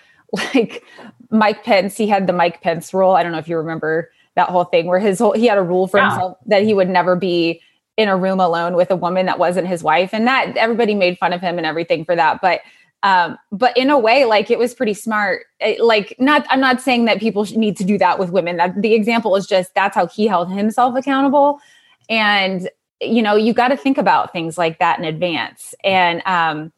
like 0.55 0.85
mike 1.31 1.65
pence. 1.65 1.97
He 1.97 2.09
had 2.09 2.27
the 2.27 2.33
mike 2.33 2.63
pence 2.63 2.93
rule. 2.93 3.13
I 3.13 3.23
don't 3.23 3.33
know 3.33 3.39
if 3.39 3.49
you 3.49 3.57
remember 3.57 4.11
that 4.37 4.49
whole 4.49 4.65
thing 4.65 4.87
where 4.87 4.99
his 4.99 5.19
whole 5.19 5.33
he 5.33 5.47
had 5.47 5.59
a 5.59 5.63
rule 5.63 5.87
for 5.87 5.99
yeah. 5.99 6.11
himself 6.11 6.39
that 6.47 6.63
he 6.63 6.75
would 6.75 6.89
never 6.89 7.17
be 7.17 7.61
in 7.97 8.09
a 8.09 8.17
room 8.17 8.41
alone 8.41 8.75
with 8.75 8.91
a 8.91 8.97
woman 8.97 9.27
that 9.27 9.39
wasn't 9.39 9.67
his 9.67 9.83
wife. 9.83 10.15
And 10.15 10.27
that 10.27 10.57
everybody 10.57 10.95
made 10.95 11.19
fun 11.19 11.33
of 11.33 11.41
him 11.41 11.59
and 11.59 11.67
everything 11.67 12.05
for 12.05 12.17
that. 12.17 12.41
But 12.41 12.61
um 13.03 13.39
but 13.51 13.77
in 13.77 13.91
a 13.91 13.99
way 13.99 14.25
like 14.25 14.51
it 14.51 14.59
was 14.59 14.75
pretty 14.75 14.95
smart. 14.95 15.47
It, 15.61 15.81
like 15.81 16.15
not 16.19 16.47
i'm 16.51 16.61
not 16.61 16.81
saying 16.81 17.07
that 17.07 17.21
people 17.21 17.45
need 17.57 17.77
to 17.79 17.85
do 17.85 17.99
that 17.99 18.19
with 18.19 18.31
women. 18.31 18.57
That 18.57 18.81
the 18.81 18.95
example 18.95 19.37
is 19.37 19.47
just 19.47 19.75
that's 19.75 19.95
how 19.95 20.07
he 20.07 20.27
held 20.27 20.51
himself 20.51 20.97
accountable. 20.97 21.61
And 22.09 22.69
you 23.01 23.23
know 23.23 23.37
you 23.37 23.53
got 23.53 23.69
to 23.69 23.77
think 23.77 23.99
about 23.99 24.33
things 24.33 24.59
like 24.59 24.79
that 24.79 24.99
in 24.99 25.05
advance. 25.05 25.75
And 25.85 26.23
um 26.27 26.73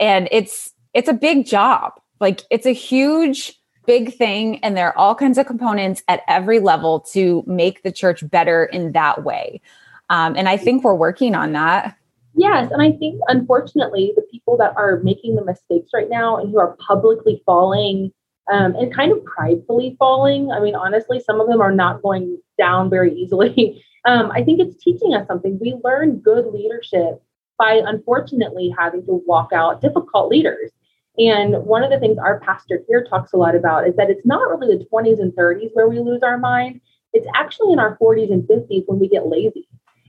and 0.00 0.28
it's 0.30 0.72
it's 0.94 1.08
a 1.08 1.14
big 1.14 1.46
job. 1.46 1.92
Like 2.20 2.42
it's 2.50 2.66
a 2.66 2.72
huge 2.72 3.58
big 3.88 4.14
thing 4.14 4.58
and 4.62 4.76
there 4.76 4.88
are 4.88 4.98
all 4.98 5.14
kinds 5.14 5.38
of 5.38 5.46
components 5.46 6.02
at 6.08 6.20
every 6.28 6.60
level 6.60 7.00
to 7.00 7.42
make 7.46 7.82
the 7.82 7.90
church 7.90 8.28
better 8.30 8.66
in 8.66 8.92
that 8.92 9.24
way. 9.24 9.62
Um, 10.10 10.36
and 10.36 10.48
I 10.48 10.58
think 10.58 10.84
we're 10.84 10.94
working 10.94 11.34
on 11.34 11.52
that. 11.52 11.96
Yes. 12.38 12.70
And 12.70 12.80
I 12.80 12.92
think, 12.92 13.20
unfortunately, 13.26 14.12
the 14.14 14.22
people 14.30 14.56
that 14.58 14.72
are 14.76 15.00
making 15.02 15.34
the 15.34 15.44
mistakes 15.44 15.90
right 15.92 16.08
now 16.08 16.36
and 16.36 16.50
who 16.50 16.60
are 16.60 16.76
publicly 16.76 17.42
falling 17.44 18.12
um, 18.50 18.76
and 18.76 18.94
kind 18.94 19.10
of 19.10 19.24
pridefully 19.24 19.96
falling. 19.98 20.52
I 20.52 20.60
mean, 20.60 20.76
honestly, 20.76 21.18
some 21.18 21.40
of 21.40 21.48
them 21.48 21.60
are 21.60 21.72
not 21.72 22.00
going 22.00 22.38
down 22.56 22.90
very 22.90 23.12
easily. 23.12 23.84
um, 24.04 24.30
I 24.30 24.44
think 24.44 24.60
it's 24.60 24.82
teaching 24.82 25.14
us 25.14 25.26
something. 25.26 25.58
We 25.60 25.80
learn 25.82 26.20
good 26.20 26.46
leadership 26.46 27.20
by 27.58 27.82
unfortunately 27.84 28.72
having 28.78 29.04
to 29.06 29.20
walk 29.26 29.52
out 29.52 29.80
difficult 29.80 30.28
leaders. 30.30 30.70
And 31.18 31.64
one 31.64 31.82
of 31.82 31.90
the 31.90 31.98
things 31.98 32.18
our 32.18 32.38
pastor 32.38 32.84
here 32.86 33.02
talks 33.02 33.32
a 33.32 33.36
lot 33.36 33.56
about 33.56 33.88
is 33.88 33.96
that 33.96 34.10
it's 34.10 34.24
not 34.24 34.48
really 34.48 34.76
the 34.76 34.86
20s 34.92 35.18
and 35.18 35.32
30s 35.32 35.70
where 35.72 35.88
we 35.88 35.98
lose 35.98 36.22
our 36.22 36.38
mind. 36.38 36.80
It's 37.12 37.26
actually 37.34 37.72
in 37.72 37.80
our 37.80 37.98
40s 37.98 38.32
and 38.32 38.44
50s 38.44 38.84
when 38.86 39.00
we 39.00 39.08
get 39.08 39.26
lazy 39.26 39.66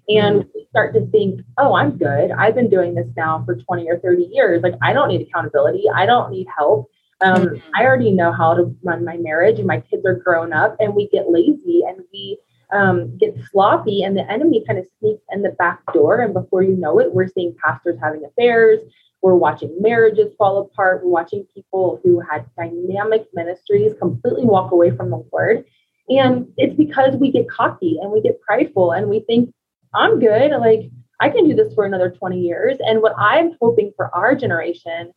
and 0.10 0.46
we 0.56 0.68
start 0.70 0.94
to 0.96 1.06
think, 1.08 1.42
oh, 1.58 1.76
I'm 1.76 1.98
good. 1.98 2.32
I've 2.32 2.56
been 2.56 2.70
doing 2.70 2.96
this 2.96 3.08
now 3.16 3.44
for 3.46 3.56
20 3.56 3.90
or 3.90 4.00
30 4.00 4.24
years. 4.32 4.64
Like, 4.64 4.74
I 4.82 4.94
don't 4.94 5.10
need 5.10 5.22
accountability. 5.22 5.86
I 5.94 6.06
don't 6.06 6.32
need 6.32 6.48
help. 6.58 6.90
Um, 7.22 7.36
mm-hmm. 7.36 7.70
I 7.76 7.84
already 7.86 8.12
know 8.12 8.32
how 8.32 8.54
to 8.56 8.76
run 8.84 9.04
my 9.04 9.18
marriage, 9.18 9.60
and 9.60 9.68
my 9.68 9.82
kids 9.82 10.06
are 10.06 10.16
grown 10.16 10.54
up, 10.54 10.78
and 10.80 10.96
we 10.96 11.10
get 11.10 11.30
lazy 11.30 11.84
and 11.88 12.02
we 12.14 12.40
um, 12.72 13.18
get 13.18 13.36
sloppy, 13.52 14.04
and 14.04 14.16
the 14.16 14.30
enemy 14.32 14.64
kind 14.66 14.80
of 14.80 14.88
sneaks 15.00 15.24
in 15.32 15.42
the 15.42 15.50
back 15.52 15.82
door. 15.94 16.22
And 16.22 16.34
before 16.34 16.64
you 16.64 16.76
know 16.76 17.00
it, 17.00 17.14
we're 17.14 17.28
seeing 17.28 17.56
pastors 17.64 17.98
having 18.02 18.24
affairs. 18.26 18.80
We're 19.22 19.36
watching 19.36 19.76
marriages 19.82 20.34
fall 20.38 20.60
apart. 20.60 21.04
We're 21.04 21.12
watching 21.12 21.46
people 21.54 22.00
who 22.04 22.22
had 22.22 22.46
dynamic 22.58 23.28
ministries 23.34 23.94
completely 24.00 24.46
walk 24.46 24.72
away 24.72 24.92
from 24.92 25.10
the 25.10 25.26
Lord. 25.34 25.66
And 26.08 26.48
it's 26.58 26.76
because 26.76 27.16
we 27.16 27.32
get 27.32 27.50
cocky 27.50 28.00
and 28.02 28.12
we 28.12 28.22
get 28.22 28.40
prideful 28.42 28.92
and 28.92 29.10
we 29.10 29.20
think, 29.22 29.54
I'm 29.94 30.20
good. 30.20 30.52
Like, 30.52 30.92
I 31.20 31.30
can 31.30 31.48
do 31.48 31.56
this 31.56 31.74
for 31.74 31.86
another 31.86 32.10
20 32.10 32.40
years. 32.40 32.78
And 32.80 33.02
what 33.02 33.16
I'm 33.18 33.56
hoping 33.62 33.92
for 33.96 34.14
our 34.16 34.36
generation 34.36 35.12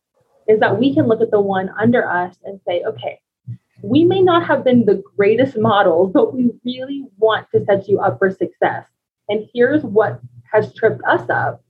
is 0.47 0.59
that 0.59 0.77
we 0.77 0.93
can 0.93 1.07
look 1.07 1.21
at 1.21 1.31
the 1.31 1.39
one 1.39 1.69
under 1.79 2.07
us 2.07 2.35
and 2.43 2.59
say, 2.67 2.83
okay, 2.83 3.19
we 3.81 4.03
may 4.03 4.21
not 4.21 4.45
have 4.45 4.63
been 4.63 4.85
the 4.85 5.03
greatest 5.17 5.57
model, 5.57 6.07
but 6.07 6.33
we 6.33 6.51
really 6.65 7.05
want 7.17 7.47
to 7.51 7.63
set 7.65 7.87
you 7.87 7.99
up 7.99 8.19
for 8.19 8.31
success. 8.31 8.85
And 9.29 9.47
here's 9.53 9.83
what 9.83 10.19
has 10.51 10.73
tripped 10.73 11.01
us 11.07 11.29
up. 11.29 11.63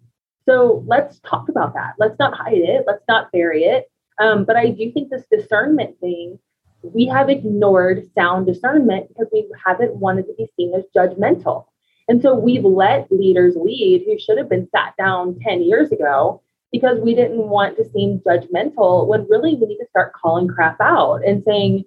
So 0.45 0.83
let's 0.87 1.19
talk 1.19 1.49
about 1.49 1.73
that. 1.73 1.93
Let's 1.97 2.19
not 2.19 2.33
hide 2.33 2.57
it. 2.57 2.83
Let's 2.85 3.03
not 3.07 3.31
bury 3.31 3.63
it. 3.63 3.89
Um, 4.19 4.45
but 4.45 4.55
I 4.55 4.69
do 4.69 4.91
think 4.91 5.09
this 5.09 5.25
discernment 5.31 5.99
thing, 5.99 6.37
we 6.81 7.05
have 7.07 7.29
ignored 7.29 8.09
sound 8.13 8.45
discernment 8.45 9.07
because 9.07 9.27
we 9.31 9.47
haven't 9.65 9.95
wanted 9.95 10.27
to 10.27 10.33
be 10.37 10.47
seen 10.55 10.73
as 10.75 10.83
judgmental. 10.95 11.65
And 12.07 12.21
so 12.21 12.35
we've 12.35 12.65
let 12.65 13.11
leaders 13.11 13.55
lead 13.55 14.03
who 14.05 14.19
should 14.19 14.37
have 14.37 14.49
been 14.49 14.67
sat 14.75 14.93
down 14.97 15.39
10 15.39 15.63
years 15.63 15.91
ago 15.91 16.41
because 16.71 16.99
we 16.99 17.15
didn't 17.15 17.47
want 17.47 17.77
to 17.77 17.89
seem 17.91 18.19
judgmental 18.19 19.07
when 19.07 19.27
really 19.29 19.55
we 19.55 19.67
need 19.67 19.77
to 19.77 19.87
start 19.89 20.13
calling 20.13 20.47
crap 20.47 20.81
out 20.81 21.21
and 21.25 21.43
saying, 21.43 21.85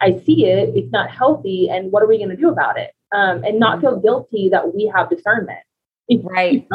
I 0.00 0.18
see 0.18 0.46
it, 0.46 0.70
it's 0.74 0.92
not 0.92 1.10
healthy, 1.10 1.68
and 1.68 1.92
what 1.92 2.02
are 2.02 2.06
we 2.06 2.16
going 2.16 2.30
to 2.30 2.36
do 2.36 2.48
about 2.48 2.78
it? 2.78 2.92
Um, 3.12 3.44
and 3.44 3.58
not 3.58 3.80
feel 3.80 4.00
guilty 4.00 4.48
that 4.50 4.74
we 4.74 4.90
have 4.94 5.10
discernment. 5.10 5.58
Right. 6.22 6.66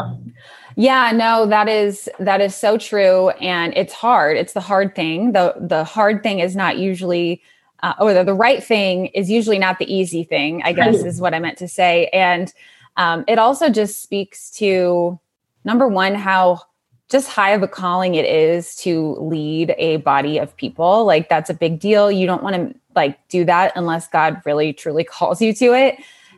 Yeah, 0.75 1.11
no, 1.11 1.45
that 1.45 1.67
is 1.67 2.09
that 2.19 2.41
is 2.41 2.55
so 2.55 2.77
true 2.77 3.29
and 3.31 3.73
it's 3.75 3.93
hard. 3.93 4.37
It's 4.37 4.53
the 4.53 4.61
hard 4.61 4.95
thing. 4.95 5.33
The 5.33 5.55
the 5.59 5.83
hard 5.83 6.23
thing 6.23 6.39
is 6.39 6.55
not 6.55 6.77
usually 6.77 7.41
uh, 7.83 7.93
or 7.99 8.13
the, 8.13 8.23
the 8.23 8.33
right 8.33 8.63
thing 8.63 9.07
is 9.07 9.29
usually 9.29 9.59
not 9.59 9.79
the 9.79 9.93
easy 9.93 10.23
thing, 10.23 10.61
I 10.63 10.73
guess 10.73 10.95
is 11.03 11.21
what 11.21 11.33
I 11.33 11.39
meant 11.39 11.57
to 11.59 11.67
say. 11.67 12.07
And 12.07 12.53
um, 12.97 13.25
it 13.27 13.37
also 13.37 13.69
just 13.69 14.01
speaks 14.01 14.49
to 14.51 15.19
number 15.63 15.87
one, 15.87 16.15
how 16.15 16.61
just 17.09 17.29
high 17.29 17.51
of 17.51 17.61
a 17.61 17.67
calling 17.67 18.15
it 18.15 18.25
is 18.25 18.75
to 18.77 19.15
lead 19.15 19.75
a 19.77 19.97
body 19.97 20.37
of 20.37 20.55
people. 20.57 21.05
Like 21.05 21.29
that's 21.29 21.49
a 21.49 21.53
big 21.53 21.79
deal. 21.79 22.11
You 22.11 22.25
don't 22.25 22.41
want 22.41 22.55
to 22.55 22.79
like 22.95 23.19
do 23.27 23.45
that 23.45 23.73
unless 23.75 24.07
God 24.07 24.41
really 24.45 24.73
truly 24.73 25.03
calls 25.15 25.41
you 25.41 25.53
to 25.53 25.73
it. 25.73 25.97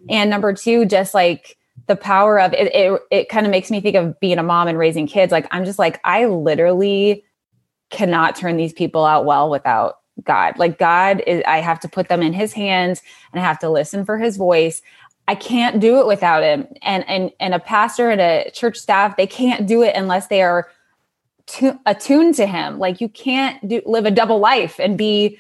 And 0.10 0.30
number 0.30 0.54
two, 0.54 0.86
just 0.86 1.14
like 1.14 1.58
the 1.88 1.96
power 1.96 2.40
of 2.40 2.54
it, 2.54 2.74
it, 2.74 3.02
it 3.12 3.30
kind 3.30 3.46
of 3.46 3.52
makes 3.52 3.72
me 3.72 3.80
think 3.80 3.96
of 3.96 4.20
being 4.20 4.40
a 4.40 4.44
mom 4.44 4.68
and 4.68 4.78
raising 4.78 5.08
kids. 5.08 5.32
Like 5.32 5.48
I'm 5.52 5.64
just 5.64 5.80
like, 5.80 6.00
I 6.04 6.26
literally 6.26 7.24
cannot 7.90 8.36
turn 8.36 8.58
these 8.58 8.74
people 8.74 9.06
out 9.06 9.26
well 9.26 9.50
without 9.50 9.97
God. 10.24 10.58
Like 10.58 10.78
God 10.78 11.24
is, 11.26 11.44
I 11.48 11.58
have 11.58 11.80
to 11.82 11.88
put 11.88 12.10
them 12.10 12.22
in 12.22 12.34
his 12.34 12.54
hands 12.54 13.02
and 13.32 13.42
I 13.42 13.44
have 13.44 13.60
to 13.60 13.70
listen 13.70 14.06
for 14.06 14.18
his 14.18 14.38
voice. 14.38 14.82
I 15.28 15.36
can't 15.36 15.80
do 15.80 16.00
it 16.00 16.08
without 16.08 16.44
him. 16.44 16.68
And 16.82 17.08
and 17.08 17.32
and 17.40 17.54
a 17.54 17.60
pastor 17.60 18.10
and 18.10 18.22
a 18.22 18.50
church 18.52 18.78
staff, 18.78 19.18
they 19.18 19.28
can't 19.28 19.68
do 19.68 19.84
it 19.84 19.96
unless 19.96 20.28
they 20.28 20.42
are 20.42 20.70
to, 21.48 21.80
attuned 21.86 22.36
to 22.36 22.46
him. 22.46 22.80
Like 22.80 23.02
you 23.02 23.10
can't 23.10 23.68
do, 23.68 23.82
live 23.86 24.06
a 24.06 24.12
double 24.12 24.40
life 24.40 24.80
and 24.80 24.98
be 24.98 25.38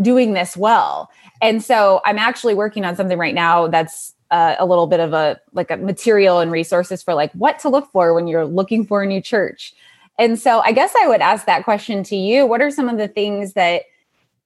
doing 0.00 0.34
this 0.34 0.56
well. 0.56 1.10
And 1.42 1.62
so 1.62 2.00
I'm 2.04 2.18
actually 2.18 2.54
working 2.54 2.84
on 2.84 2.96
something 2.96 3.18
right 3.18 3.34
now 3.34 3.68
that's 3.68 4.14
uh, 4.30 4.56
a 4.58 4.66
little 4.66 4.86
bit 4.86 5.00
of 5.00 5.12
a 5.12 5.40
like 5.52 5.70
a 5.70 5.76
material 5.76 6.40
and 6.40 6.50
resources 6.50 7.02
for 7.02 7.14
like 7.14 7.32
what 7.32 7.58
to 7.60 7.68
look 7.68 7.90
for 7.92 8.14
when 8.14 8.26
you're 8.26 8.44
looking 8.44 8.84
for 8.86 9.02
a 9.02 9.06
new 9.06 9.20
church. 9.20 9.74
And 10.18 10.38
so 10.38 10.60
I 10.60 10.72
guess 10.72 10.94
I 11.00 11.08
would 11.08 11.20
ask 11.20 11.46
that 11.46 11.64
question 11.64 12.02
to 12.04 12.16
you. 12.16 12.46
What 12.46 12.62
are 12.62 12.70
some 12.70 12.88
of 12.88 12.96
the 12.96 13.08
things 13.08 13.52
that 13.52 13.82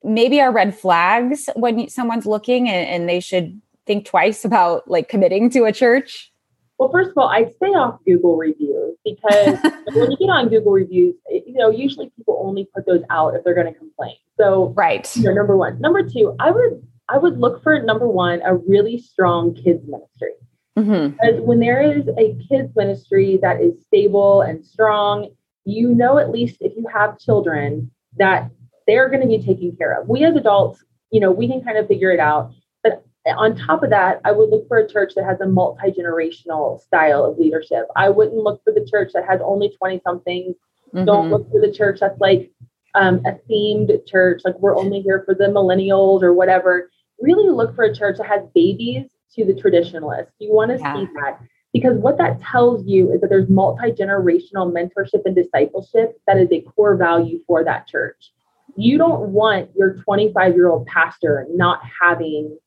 maybe 0.02 0.40
are 0.40 0.52
red 0.52 0.74
flags 0.76 1.48
when 1.54 1.88
someone's 1.88 2.26
looking 2.26 2.68
and, 2.68 2.88
and 2.88 3.08
they 3.08 3.20
should 3.20 3.60
think 3.86 4.04
twice 4.04 4.44
about 4.44 4.88
like 4.88 5.08
committing 5.08 5.50
to 5.50 5.64
a 5.64 5.72
church? 5.72 6.32
Well, 6.78 6.90
first 6.90 7.10
of 7.10 7.18
all, 7.18 7.28
I'd 7.28 7.52
stay 7.54 7.66
off 7.66 7.98
Google 8.06 8.36
reviews 8.36 8.96
because 9.04 9.58
when 9.92 10.10
you 10.10 10.16
get 10.16 10.30
on 10.30 10.48
Google 10.48 10.72
reviews, 10.72 11.14
you 11.28 11.52
know, 11.52 11.70
usually 11.70 12.10
people 12.16 12.40
only 12.42 12.68
put 12.74 12.86
those 12.86 13.02
out 13.10 13.34
if 13.34 13.44
they're 13.44 13.54
going 13.54 13.72
to 13.72 13.78
complain. 13.78 14.16
So, 14.38 14.72
right. 14.76 15.14
You 15.14 15.24
know, 15.24 15.34
number 15.34 15.56
one. 15.56 15.78
Number 15.80 16.02
two, 16.02 16.34
I 16.40 16.50
would 16.50 16.82
I 17.10 17.18
would 17.18 17.38
look 17.38 17.62
for 17.62 17.78
number 17.82 18.08
one 18.08 18.40
a 18.42 18.54
really 18.54 18.96
strong 18.98 19.54
kids 19.54 19.84
ministry. 19.86 20.32
Mm-hmm. 20.78 21.08
Because 21.08 21.40
when 21.42 21.60
there 21.60 21.82
is 21.82 22.08
a 22.16 22.38
kids 22.48 22.74
ministry 22.74 23.38
that 23.42 23.60
is 23.60 23.74
stable 23.84 24.40
and 24.40 24.64
strong, 24.64 25.28
you 25.64 25.94
know 25.94 26.18
at 26.18 26.30
least 26.30 26.56
if 26.60 26.72
you 26.76 26.86
have 26.92 27.18
children 27.18 27.90
that 28.16 28.50
they're 28.86 29.08
going 29.08 29.20
to 29.20 29.26
be 29.26 29.38
taken 29.38 29.76
care 29.76 30.00
of. 30.00 30.08
We 30.08 30.24
as 30.24 30.36
adults, 30.36 30.82
you 31.10 31.20
know, 31.20 31.30
we 31.30 31.48
can 31.48 31.62
kind 31.62 31.78
of 31.78 31.88
figure 31.88 32.10
it 32.10 32.20
out 32.20 32.52
But 32.82 33.04
on 33.26 33.56
top 33.56 33.82
of 33.82 33.90
that, 33.90 34.20
I 34.24 34.32
would 34.32 34.50
look 34.50 34.68
for 34.68 34.78
a 34.78 34.88
church 34.88 35.14
that 35.16 35.24
has 35.24 35.40
a 35.40 35.46
multi 35.46 35.90
generational 35.90 36.80
style 36.80 37.24
of 37.24 37.38
leadership. 37.38 37.86
I 37.96 38.08
wouldn't 38.08 38.36
look 38.36 38.62
for 38.64 38.72
the 38.72 38.86
church 38.88 39.12
that 39.14 39.26
has 39.28 39.40
only 39.42 39.74
20 39.78 40.00
somethings. 40.04 40.56
Mm-hmm. 40.94 41.04
Don't 41.04 41.30
look 41.30 41.50
for 41.50 41.60
the 41.60 41.72
church 41.72 42.00
that's 42.00 42.20
like 42.20 42.50
um, 42.94 43.20
a 43.26 43.38
themed 43.48 44.06
church, 44.06 44.42
like 44.44 44.58
we're 44.58 44.76
only 44.76 45.00
here 45.00 45.22
for 45.24 45.34
the 45.34 45.44
millennials 45.44 46.22
or 46.22 46.32
whatever. 46.34 46.90
Really 47.20 47.50
look 47.50 47.74
for 47.74 47.84
a 47.84 47.94
church 47.94 48.16
that 48.18 48.26
has 48.26 48.42
babies 48.54 49.06
to 49.36 49.44
the 49.44 49.54
traditionalists. 49.54 50.32
You 50.38 50.52
want 50.52 50.70
to 50.72 50.78
yeah. 50.78 50.94
see 50.96 51.08
that 51.14 51.40
because 51.72 51.96
what 51.98 52.18
that 52.18 52.40
tells 52.40 52.84
you 52.86 53.12
is 53.12 53.20
that 53.20 53.28
there's 53.28 53.48
multi 53.48 53.92
generational 53.92 54.72
mentorship 54.72 55.22
and 55.24 55.36
discipleship 55.36 56.20
that 56.26 56.38
is 56.38 56.48
a 56.50 56.62
core 56.62 56.96
value 56.96 57.40
for 57.46 57.62
that 57.64 57.86
church. 57.86 58.32
You 58.76 58.98
don't 58.98 59.30
want 59.30 59.70
your 59.76 59.94
25 59.94 60.54
year 60.54 60.68
old 60.68 60.86
pastor 60.86 61.46
not 61.50 61.80
having 62.00 62.58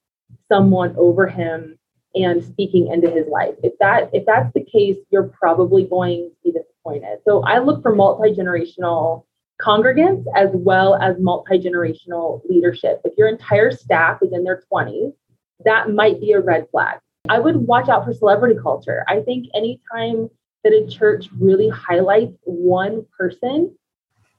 someone 0.51 0.95
over 0.97 1.27
him 1.27 1.77
and 2.15 2.43
speaking 2.43 2.87
into 2.87 3.09
his 3.09 3.27
life. 3.27 3.55
If 3.63 3.73
that 3.79 4.09
if 4.13 4.25
that's 4.25 4.53
the 4.53 4.63
case, 4.63 4.97
you're 5.09 5.29
probably 5.29 5.85
going 5.85 6.29
to 6.29 6.35
be 6.43 6.51
disappointed. 6.51 7.19
So 7.25 7.43
I 7.43 7.59
look 7.59 7.81
for 7.81 7.95
multi-generational 7.95 9.25
congregants 9.61 10.25
as 10.35 10.49
well 10.53 10.95
as 10.95 11.15
multi-generational 11.19 12.41
leadership. 12.49 13.01
If 13.03 13.13
your 13.17 13.27
entire 13.27 13.71
staff 13.71 14.19
is 14.21 14.33
in 14.33 14.43
their 14.43 14.63
20s, 14.71 15.13
that 15.65 15.91
might 15.91 16.19
be 16.19 16.33
a 16.33 16.41
red 16.41 16.67
flag. 16.71 16.99
I 17.29 17.39
would 17.39 17.55
watch 17.55 17.87
out 17.87 18.05
for 18.05 18.13
celebrity 18.13 18.59
culture. 18.61 19.05
I 19.07 19.21
think 19.21 19.47
anytime 19.55 20.29
that 20.63 20.73
a 20.73 20.87
church 20.87 21.27
really 21.39 21.69
highlights 21.69 22.37
one 22.43 23.05
person 23.17 23.75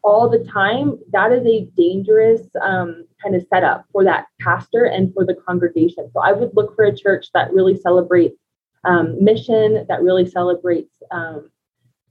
all 0.04 0.28
the 0.28 0.44
time, 0.44 0.98
that 1.12 1.32
is 1.32 1.44
a 1.46 1.66
dangerous 1.76 2.42
um, 2.60 3.06
kind 3.22 3.34
of 3.34 3.44
setup 3.48 3.86
for 3.90 4.04
that 4.04 4.26
pastor 4.38 4.84
and 4.84 5.12
for 5.14 5.24
the 5.24 5.34
congregation. 5.34 6.10
So 6.12 6.20
I 6.20 6.32
would 6.32 6.50
look 6.54 6.76
for 6.76 6.84
a 6.84 6.94
church 6.94 7.28
that 7.32 7.52
really 7.52 7.76
celebrates 7.76 8.38
um, 8.84 9.22
mission, 9.24 9.86
that 9.88 10.02
really 10.02 10.26
celebrates 10.26 10.94
um, 11.10 11.50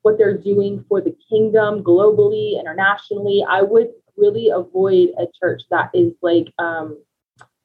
what 0.01 0.17
they're 0.17 0.37
doing 0.37 0.83
for 0.89 1.01
the 1.01 1.15
kingdom 1.29 1.83
globally, 1.83 2.59
internationally. 2.59 3.45
I 3.47 3.61
would 3.61 3.91
really 4.17 4.49
avoid 4.49 5.09
a 5.19 5.27
church 5.39 5.61
that 5.69 5.91
is 5.93 6.13
like 6.23 6.51
um, 6.57 6.97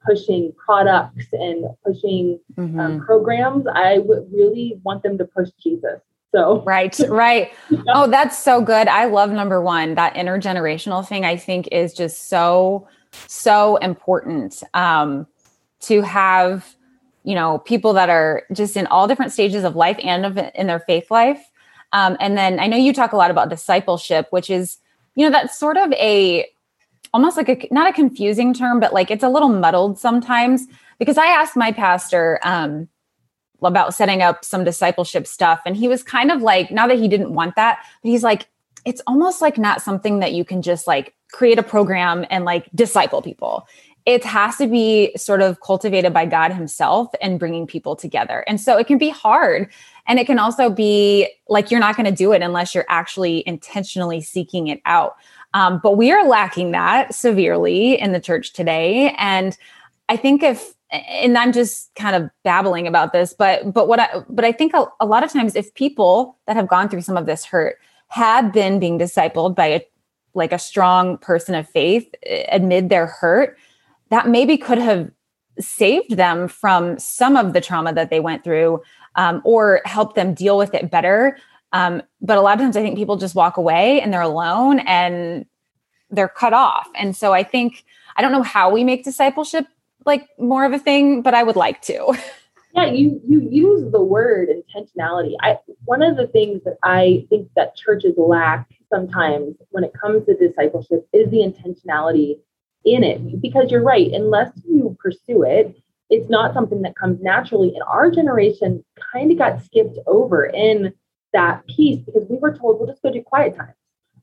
pushing 0.06 0.52
products 0.62 1.26
and 1.32 1.64
pushing 1.84 2.38
um, 2.58 2.68
mm-hmm. 2.68 3.04
programs. 3.04 3.66
I 3.66 3.98
would 3.98 4.30
really 4.30 4.78
want 4.84 5.02
them 5.02 5.16
to 5.18 5.24
push 5.24 5.48
Jesus. 5.58 6.00
So 6.34 6.62
right, 6.62 6.98
right. 7.08 7.52
yeah. 7.70 7.80
Oh, 7.94 8.10
that's 8.10 8.36
so 8.36 8.60
good. 8.60 8.86
I 8.86 9.06
love 9.06 9.30
number 9.30 9.62
one. 9.62 9.94
That 9.94 10.14
intergenerational 10.14 11.06
thing 11.06 11.24
I 11.24 11.36
think 11.36 11.68
is 11.72 11.94
just 11.94 12.28
so, 12.28 12.86
so 13.26 13.76
important. 13.76 14.62
Um, 14.74 15.26
to 15.80 16.02
have, 16.02 16.74
you 17.24 17.34
know, 17.34 17.58
people 17.58 17.92
that 17.92 18.10
are 18.10 18.44
just 18.52 18.76
in 18.76 18.86
all 18.86 19.06
different 19.06 19.32
stages 19.32 19.64
of 19.64 19.76
life 19.76 19.98
and 20.02 20.26
of 20.26 20.38
in 20.54 20.66
their 20.66 20.80
faith 20.80 21.10
life. 21.10 21.50
Um, 21.92 22.16
and 22.20 22.36
then 22.36 22.60
I 22.60 22.66
know 22.66 22.76
you 22.76 22.92
talk 22.92 23.12
a 23.12 23.16
lot 23.16 23.30
about 23.30 23.48
discipleship, 23.48 24.26
which 24.30 24.50
is, 24.50 24.78
you 25.14 25.24
know, 25.24 25.30
that's 25.30 25.58
sort 25.58 25.76
of 25.76 25.92
a 25.92 26.46
almost 27.14 27.36
like 27.36 27.48
a 27.48 27.68
not 27.70 27.88
a 27.88 27.92
confusing 27.92 28.52
term, 28.52 28.80
but 28.80 28.92
like 28.92 29.10
it's 29.10 29.24
a 29.24 29.28
little 29.28 29.48
muddled 29.48 29.98
sometimes 29.98 30.66
because 30.98 31.16
I 31.16 31.26
asked 31.26 31.56
my 31.56 31.72
pastor 31.72 32.38
um, 32.42 32.88
about 33.62 33.94
setting 33.94 34.22
up 34.22 34.44
some 34.44 34.64
discipleship 34.64 35.26
stuff, 35.26 35.60
and 35.66 35.76
he 35.76 35.88
was 35.88 36.02
kind 36.02 36.30
of 36.30 36.42
like, 36.42 36.70
not 36.70 36.88
that 36.88 36.98
he 36.98 37.08
didn't 37.08 37.32
want 37.32 37.56
that, 37.56 37.78
but 38.02 38.08
he's 38.08 38.22
like, 38.22 38.48
it's 38.84 39.02
almost 39.06 39.42
like 39.42 39.58
not 39.58 39.82
something 39.82 40.20
that 40.20 40.32
you 40.32 40.44
can 40.44 40.62
just 40.62 40.86
like 40.86 41.14
create 41.32 41.58
a 41.58 41.62
program 41.62 42.24
and 42.30 42.44
like 42.44 42.68
disciple 42.74 43.20
people. 43.20 43.66
It 44.06 44.24
has 44.24 44.56
to 44.56 44.66
be 44.66 45.12
sort 45.16 45.42
of 45.42 45.60
cultivated 45.60 46.14
by 46.14 46.24
God 46.24 46.52
Himself 46.52 47.08
and 47.20 47.38
bringing 47.38 47.66
people 47.66 47.94
together. 47.94 48.44
And 48.48 48.58
so 48.58 48.78
it 48.78 48.86
can 48.86 48.96
be 48.96 49.10
hard. 49.10 49.70
And 50.06 50.18
it 50.18 50.26
can 50.26 50.38
also 50.38 50.70
be 50.70 51.28
like 51.48 51.70
you're 51.70 51.80
not 51.80 51.96
going 51.96 52.06
to 52.06 52.12
do 52.12 52.32
it 52.32 52.40
unless 52.40 52.74
you're 52.74 52.86
actually 52.88 53.46
intentionally 53.46 54.22
seeking 54.22 54.68
it 54.68 54.80
out. 54.86 55.16
Um, 55.52 55.80
but 55.82 55.98
we 55.98 56.10
are 56.10 56.26
lacking 56.26 56.70
that 56.70 57.14
severely 57.14 58.00
in 58.00 58.12
the 58.12 58.20
church 58.20 58.54
today. 58.54 59.14
And 59.18 59.56
I 60.08 60.16
think 60.16 60.42
if, 60.42 60.72
and 60.90 61.36
I'm 61.36 61.52
just 61.52 61.94
kind 61.94 62.16
of 62.16 62.30
babbling 62.44 62.86
about 62.86 63.12
this, 63.12 63.34
but 63.36 63.72
but 63.72 63.88
what 63.88 64.00
I 64.00 64.22
but 64.28 64.44
I 64.44 64.52
think 64.52 64.74
a, 64.74 64.86
a 65.00 65.06
lot 65.06 65.22
of 65.22 65.32
times 65.32 65.54
if 65.54 65.72
people 65.74 66.38
that 66.46 66.56
have 66.56 66.68
gone 66.68 66.88
through 66.88 67.02
some 67.02 67.16
of 67.16 67.26
this 67.26 67.44
hurt 67.44 67.78
had 68.08 68.52
been 68.52 68.78
being 68.78 68.98
discipled 68.98 69.54
by 69.54 69.66
a 69.66 69.80
like 70.34 70.52
a 70.52 70.58
strong 70.58 71.18
person 71.18 71.54
of 71.54 71.68
faith 71.68 72.08
amid 72.50 72.88
their 72.88 73.06
hurt, 73.06 73.58
that 74.10 74.28
maybe 74.28 74.56
could 74.56 74.78
have 74.78 75.10
saved 75.58 76.16
them 76.16 76.46
from 76.46 76.98
some 76.98 77.36
of 77.36 77.52
the 77.52 77.60
trauma 77.60 77.92
that 77.92 78.10
they 78.10 78.20
went 78.20 78.44
through 78.44 78.80
um, 79.16 79.42
or 79.44 79.80
helped 79.84 80.14
them 80.14 80.32
deal 80.32 80.56
with 80.56 80.72
it 80.72 80.90
better 80.90 81.36
um, 81.72 82.02
but 82.20 82.38
a 82.38 82.40
lot 82.40 82.54
of 82.54 82.60
times 82.60 82.76
I 82.76 82.82
think 82.82 82.96
people 82.96 83.16
just 83.16 83.34
walk 83.34 83.56
away 83.56 84.00
and 84.00 84.12
they're 84.12 84.20
alone 84.20 84.80
and 84.80 85.44
they're 86.10 86.28
cut 86.28 86.52
off. 86.52 86.88
And 86.94 87.14
so 87.14 87.32
I 87.32 87.42
think, 87.42 87.84
I 88.16 88.22
don't 88.22 88.32
know 88.32 88.42
how 88.42 88.70
we 88.70 88.84
make 88.84 89.04
discipleship 89.04 89.66
like 90.04 90.28
more 90.38 90.64
of 90.64 90.72
a 90.72 90.78
thing, 90.78 91.22
but 91.22 91.34
I 91.34 91.42
would 91.42 91.56
like 91.56 91.82
to. 91.82 92.16
Yeah, 92.74 92.92
you 92.92 93.20
you 93.26 93.48
use 93.50 93.90
the 93.90 94.00
word 94.00 94.50
intentionality. 94.50 95.34
I 95.40 95.58
one 95.86 96.02
of 96.02 96.16
the 96.16 96.26
things 96.26 96.62
that 96.64 96.76
I 96.82 97.26
think 97.30 97.48
that 97.56 97.74
churches 97.74 98.14
lack 98.18 98.68
sometimes 98.92 99.56
when 99.70 99.84
it 99.84 99.92
comes 99.98 100.26
to 100.26 100.36
discipleship 100.36 101.08
is 101.14 101.30
the 101.30 101.38
intentionality 101.38 102.38
in 102.84 103.04
it. 103.04 103.40
Because 103.40 103.70
you're 103.70 103.82
right, 103.82 104.12
unless 104.12 104.52
you 104.68 104.96
pursue 105.02 105.44
it, 105.44 105.76
it's 106.10 106.28
not 106.28 106.52
something 106.52 106.82
that 106.82 106.94
comes 106.94 107.20
naturally. 107.22 107.70
And 107.70 107.82
our 107.88 108.10
generation 108.10 108.84
kind 109.12 109.32
of 109.32 109.38
got 109.38 109.64
skipped 109.64 109.98
over 110.06 110.44
in 110.44 110.92
that 111.32 111.66
piece 111.66 112.04
because 112.04 112.28
we 112.28 112.36
were 112.36 112.56
told 112.56 112.78
we'll 112.78 112.88
just 112.88 113.02
go 113.02 113.10
do 113.10 113.22
quiet 113.22 113.56
time 113.56 113.74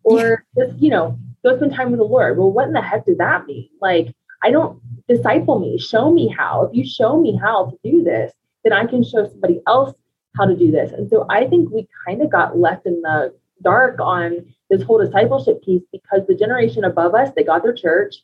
or 0.04 0.46
just 0.58 0.78
you 0.82 0.90
know 0.90 1.18
go 1.44 1.56
spend 1.56 1.74
time 1.74 1.92
with 1.92 2.00
the 2.00 2.04
lord 2.06 2.38
well 2.38 2.52
what 2.52 2.68
in 2.68 2.74
the 2.74 2.82
heck 2.82 3.06
does 3.06 3.18
that 3.18 3.46
mean 3.46 3.70
like 3.82 4.08
i 4.46 4.52
don't 4.52 4.80
disciple 5.08 5.60
me 5.60 5.78
show 5.78 6.12
me 6.12 6.28
how 6.28 6.64
if 6.64 6.76
you 6.76 6.86
show 6.86 7.20
me 7.20 7.38
how 7.42 7.66
to 7.66 7.78
do 7.90 8.04
this 8.04 8.34
then 8.64 8.74
i 8.74 8.86
can 8.86 9.04
show 9.04 9.28
somebody 9.28 9.60
else 9.68 9.94
how 10.38 10.46
to 10.46 10.56
do 10.56 10.72
this 10.72 10.92
and 10.92 11.10
so 11.10 11.26
i 11.30 11.46
think 11.46 11.70
we 11.72 11.88
kind 12.06 12.22
of 12.22 12.30
got 12.30 12.58
left 12.58 12.86
in 12.86 13.02
the 13.02 13.34
dark 13.62 14.00
on 14.00 14.46
this 14.70 14.82
whole 14.84 15.00
discipleship 15.04 15.64
piece 15.64 15.84
because 15.92 16.22
the 16.28 16.36
generation 16.36 16.84
above 16.84 17.14
us 17.16 17.30
they 17.36 17.44
got 17.44 17.64
their 17.64 17.74
church 17.74 18.16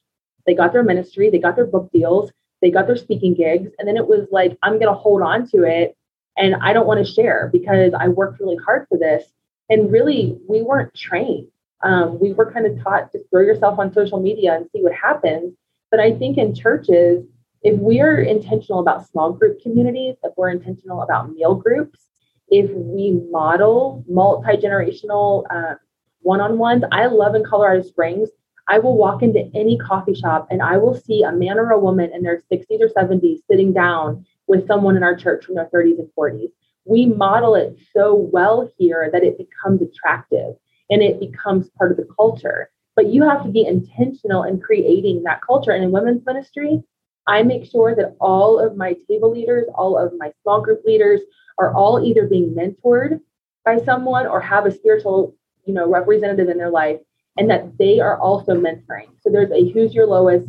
they 0.46 0.54
got 0.54 0.74
their 0.74 0.84
ministry 0.84 1.30
they 1.30 1.40
got 1.40 1.56
their 1.56 1.66
book 1.66 1.90
deals 1.94 2.32
they 2.62 2.70
got 2.70 2.86
their 2.88 2.98
speaking 2.98 3.34
gigs 3.34 3.72
and 3.78 3.88
then 3.88 3.98
it 3.98 4.08
was 4.08 4.28
like 4.32 4.58
i'm 4.64 4.80
going 4.80 4.94
to 4.94 5.00
hold 5.06 5.22
on 5.22 5.48
to 5.48 5.64
it 5.64 5.96
and 6.38 6.56
I 6.56 6.74
don't 6.74 6.88
want 6.88 7.06
to 7.06 7.12
share 7.12 7.50
because 7.52 7.94
I 7.98 8.08
worked 8.08 8.40
really 8.40 8.58
hard 8.58 8.88
for 8.90 8.98
this. 8.98 9.24
And 9.70 9.92
really, 9.92 10.38
we 10.48 10.62
weren't 10.62 10.94
trained. 10.94 11.48
Um, 11.84 12.20
we 12.20 12.34
were 12.34 12.52
kind 12.52 12.66
of 12.66 12.82
taught 12.84 13.12
to 13.12 13.20
throw 13.30 13.42
yourself 13.42 13.80
on 13.80 13.94
social 13.94 14.20
media 14.20 14.56
and 14.56 14.68
see 14.72 14.82
what 14.82 14.94
happens. 14.94 15.54
But 15.92 16.00
I 16.00 16.14
think 16.14 16.38
in 16.38 16.56
churches, 16.56 17.26
if 17.64 17.78
we're 17.80 18.22
intentional 18.22 18.80
about 18.80 19.08
small 19.08 19.34
group 19.34 19.62
communities, 19.62 20.16
if 20.24 20.34
we're 20.38 20.50
intentional 20.50 21.04
about 21.04 21.32
meal 21.32 21.54
groups, 21.54 22.08
if 22.48 22.72
we 22.72 23.12
model 23.30 24.04
multi 24.08 24.58
generational 24.58 25.44
uh, 25.50 25.76
one 26.22 26.42
on 26.42 26.58
ones, 26.58 26.84
I 26.92 27.08
love 27.08 27.36
in 27.36 27.44
Colorado 27.44 27.84
Springs. 27.84 28.30
I 28.68 28.80
will 28.80 28.98
walk 28.98 29.22
into 29.22 29.50
any 29.54 29.78
coffee 29.78 30.14
shop 30.14 30.48
and 30.50 30.62
I 30.62 30.78
will 30.78 30.96
see 30.96 31.24
a 31.24 31.32
man 31.32 31.60
or 31.60 31.72
a 31.72 31.80
woman 31.80 32.12
in 32.14 32.24
their 32.24 32.42
60s 32.52 32.80
or 32.80 32.90
70s 32.90 33.40
sitting 33.50 33.74
down 33.74 34.26
with 34.48 34.68
someone 34.68 34.96
in 34.96 35.04
our 35.04 35.16
church 35.16 35.46
from 35.46 35.56
their 35.56 35.70
30s 35.74 36.00
and 36.00 36.10
40s. 36.18 36.50
We 36.86 37.06
model 37.06 37.56
it 37.56 37.78
so 37.96 38.16
well 38.16 38.70
here 38.78 39.10
that 39.12 39.24
it 39.24 39.38
becomes 39.38 39.82
attractive 39.82 40.56
and 40.90 41.02
it 41.02 41.20
becomes 41.20 41.70
part 41.78 41.92
of 41.92 41.98
the 41.98 42.08
culture. 42.16 42.70
But 43.02 43.12
you 43.12 43.24
have 43.24 43.42
to 43.42 43.50
be 43.50 43.66
intentional 43.66 44.44
in 44.44 44.60
creating 44.60 45.24
that 45.24 45.42
culture. 45.42 45.72
And 45.72 45.84
in 45.84 45.90
women's 45.90 46.24
ministry, 46.24 46.84
I 47.26 47.42
make 47.42 47.66
sure 47.66 47.96
that 47.96 48.16
all 48.22 48.60
of 48.60 48.78
my 48.78 48.96
table 49.10 49.32
leaders, 49.32 49.66
all 49.74 49.98
of 49.98 50.14
my 50.20 50.32
small 50.44 50.62
group 50.62 50.84
leaders 50.86 51.20
are 51.58 51.74
all 51.74 52.06
either 52.06 52.28
being 52.28 52.54
mentored 52.54 53.20
by 53.66 53.80
someone 53.80 54.28
or 54.28 54.40
have 54.40 54.68
a 54.68 54.72
spiritual, 54.72 55.36
you 55.66 55.74
know, 55.74 55.90
representative 55.90 56.48
in 56.48 56.60
their 56.60 56.70
life 56.70 57.00
and 57.38 57.50
that 57.50 57.76
they 57.80 58.00
are 58.00 58.20
also 58.20 58.54
mentoring. 58.54 59.08
So 59.22 59.32
there's 59.32 59.50
a 59.50 59.72
who's 59.72 59.96
your 59.96 60.06
Lois, 60.06 60.48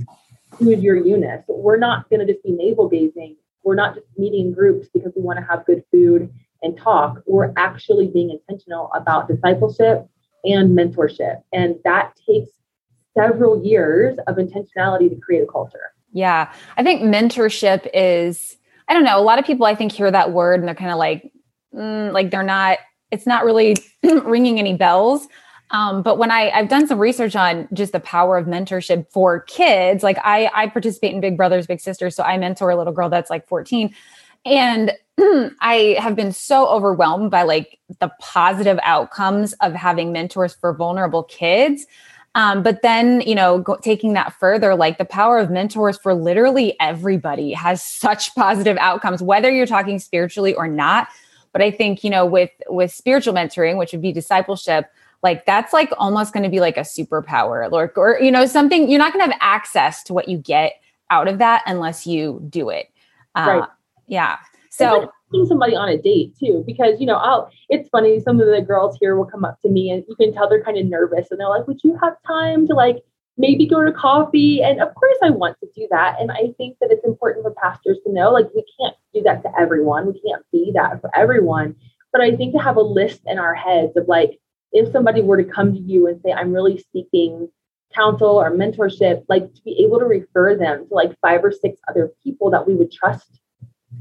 who's 0.59 0.83
your 0.83 0.97
Eunice. 0.97 1.45
We're 1.49 1.79
not 1.79 2.11
going 2.11 2.21
to 2.21 2.31
just 2.31 2.45
be 2.45 2.53
navel 2.53 2.87
gazing 2.87 3.37
we're 3.65 3.75
not 3.75 3.95
just 3.95 4.07
meeting 4.17 4.53
groups 4.53 4.89
because 4.93 5.13
we 5.17 5.23
want 5.23 5.39
to 5.39 5.45
have 5.45 5.65
good 5.67 5.85
food 5.91 6.33
and 6.63 6.77
talk. 6.77 7.23
We're 7.27 7.53
actually 7.57 8.09
being 8.09 8.31
intentional 8.31 8.91
about 8.95 9.29
discipleship 9.29 10.09
and 10.45 10.77
mentorship. 10.77 11.43
And 11.53 11.77
that 11.85 12.13
takes 12.27 12.51
several 13.17 13.65
years 13.65 14.19
of 14.27 14.37
intentionality 14.37 15.09
to 15.11 15.17
create 15.17 15.43
a 15.43 15.47
culture. 15.47 15.93
Yeah. 16.13 16.53
I 16.77 16.83
think 16.83 17.03
mentorship 17.03 17.89
is, 17.95 18.57
I 18.89 18.95
don't 18.95 19.05
know, 19.05 19.19
a 19.19 19.23
lot 19.23 19.39
of 19.39 19.45
people 19.45 19.67
I 19.67 19.75
think 19.75 19.93
hear 19.93 20.11
that 20.11 20.33
word 20.33 20.61
and 20.61 20.69
they're 20.69 20.75
kind 20.75 20.91
of 20.91 20.99
like, 20.99 21.33
mm, 21.75 22.13
like 22.13 22.31
they're 22.31 22.43
not, 22.43 22.79
it's 23.11 23.27
not 23.27 23.45
really 23.45 23.77
ringing 24.03 24.59
any 24.59 24.75
bells. 24.75 25.27
Um, 25.71 26.03
but 26.03 26.19
when 26.19 26.31
I, 26.31 26.51
I've 26.51 26.69
done 26.69 26.87
some 26.87 26.99
research 26.99 27.35
on 27.35 27.67
just 27.73 27.93
the 27.93 28.01
power 28.01 28.37
of 28.37 28.47
mentorship 28.47 29.11
for 29.11 29.41
kids, 29.41 30.03
like 30.03 30.19
I, 30.23 30.51
I 30.55 30.67
participate 30.67 31.15
in 31.15 31.21
Big 31.21 31.37
Brothers 31.37 31.67
Big 31.67 31.81
Sisters, 31.81 32.15
so 32.15 32.23
I 32.23 32.37
mentor 32.37 32.71
a 32.71 32.77
little 32.77 32.93
girl 32.93 33.09
that's 33.09 33.31
like 33.31 33.49
14, 33.49 33.95
and 34.45 34.93
I 35.61 35.97
have 35.99 36.17
been 36.17 36.33
so 36.33 36.67
overwhelmed 36.69 37.31
by 37.31 37.43
like 37.43 37.79
the 38.01 38.11
positive 38.21 38.79
outcomes 38.83 39.53
of 39.55 39.73
having 39.73 40.13
mentors 40.13 40.55
for 40.55 40.73
vulnerable 40.73 41.25
kids. 41.25 41.87
Um, 42.35 42.63
but 42.63 42.81
then, 42.81 43.21
you 43.23 43.35
know, 43.35 43.59
go, 43.59 43.77
taking 43.77 44.15
that 44.15 44.33
further, 44.33 44.75
like 44.75 44.97
the 44.97 45.05
power 45.05 45.39
of 45.39 45.51
mentors 45.51 45.99
for 45.99 46.15
literally 46.15 46.77
everybody 46.81 47.53
has 47.53 47.83
such 47.85 48.35
positive 48.35 48.77
outcomes, 48.79 49.23
whether 49.23 49.51
you're 49.51 49.67
talking 49.67 49.99
spiritually 49.99 50.55
or 50.55 50.67
not. 50.67 51.09
But 51.53 51.61
I 51.61 51.71
think, 51.71 52.03
you 52.03 52.09
know, 52.09 52.25
with 52.25 52.51
with 52.69 52.91
spiritual 52.91 53.35
mentoring, 53.35 53.77
which 53.77 53.93
would 53.93 54.01
be 54.01 54.13
discipleship, 54.13 54.87
like 55.23 55.45
that's 55.45 55.73
like 55.73 55.93
almost 55.99 56.33
going 56.33 56.43
to 56.43 56.49
be 56.49 56.61
like 56.61 56.77
a 56.77 56.81
superpower 56.81 57.71
or, 57.71 57.93
or 57.97 58.19
you 58.21 58.31
know 58.31 58.47
something 58.47 58.89
you're 58.91 58.99
not 58.99 59.13
going 59.13 59.25
to 59.25 59.31
have 59.31 59.41
access 59.41 60.03
to 60.05 60.13
what 60.13 60.29
you 60.29 60.39
get 60.39 60.81
out 61.11 61.29
of 61.29 61.39
that 61.39 61.63
unless 61.67 62.07
you 62.07 62.45
do 62.49 62.71
it 62.71 62.91
uh, 63.37 63.45
right 63.47 63.69
yeah. 64.13 64.39
So 64.71 65.11
like 65.33 65.49
somebody 65.49 65.75
on 65.75 65.89
a 65.89 65.97
date 65.97 66.35
too 66.39 66.63
because 66.67 67.01
you 67.01 67.07
know 67.07 67.17
i'll 67.17 67.51
it's 67.71 67.89
funny 67.89 68.21
some 68.21 68.39
of 68.39 68.47
the 68.47 68.61
girls 68.61 68.99
here 69.01 69.17
will 69.17 69.25
come 69.25 69.47
up 69.47 69.59
to 69.63 69.71
me 69.71 69.89
and 69.91 70.05
you 70.07 70.15
can 70.15 70.31
tell 70.31 70.47
they're 70.47 70.63
kind 70.63 70.77
of 70.77 70.85
nervous 70.85 71.31
and 71.31 71.41
they're 71.41 71.49
like 71.49 71.67
would 71.67 71.81
you 71.83 71.97
have 72.03 72.13
time 72.27 72.67
to 72.67 72.75
like 72.75 73.03
maybe 73.39 73.67
go 73.67 73.83
to 73.83 73.91
coffee? 73.91 74.63
And 74.63 74.79
of 74.79 74.95
course 74.95 75.17
i 75.23 75.31
want 75.31 75.57
to 75.61 75.69
do 75.75 75.89
that 75.91 76.21
and 76.21 76.31
i 76.31 76.53
think 76.59 76.77
that 76.83 76.91
it's 76.91 77.05
important 77.07 77.45
for 77.45 77.55
pastors 77.63 77.97
to 78.05 78.13
know 78.13 78.31
like 78.31 78.49
we 78.55 78.63
can't 78.79 78.95
do 79.15 79.23
that 79.23 79.43
to 79.43 79.51
everyone 79.59 80.07
we 80.07 80.21
can't 80.21 80.45
be 80.53 80.71
that 80.75 81.01
for 81.01 81.11
everyone 81.17 81.75
but 82.13 82.21
i 82.21 82.37
think 82.37 82.53
to 82.53 82.59
have 82.59 82.77
a 82.77 82.83
list 82.83 83.23
in 83.25 83.39
our 83.39 83.55
heads 83.55 83.97
of 83.97 84.07
like 84.07 84.39
if 84.73 84.91
somebody 84.91 85.23
were 85.23 85.37
to 85.37 85.45
come 85.45 85.73
to 85.73 85.79
you 85.79 86.07
and 86.07 86.21
say, 86.23 86.33
I'm 86.33 86.53
really 86.53 86.83
seeking 86.93 87.49
counsel 87.95 88.41
or 88.41 88.51
mentorship, 88.51 89.25
like 89.29 89.53
to 89.55 89.63
be 89.63 89.85
able 89.85 89.99
to 89.99 90.07
refer 90.07 90.57
them 90.57 90.89
to 90.89 90.95
like 90.95 91.15
five 91.21 91.45
or 91.45 91.53
six 91.53 91.79
other 91.89 92.11
people 92.25 92.51
that 92.51 92.67
we 92.67 92.75
would 92.75 92.91
trust 92.91 93.41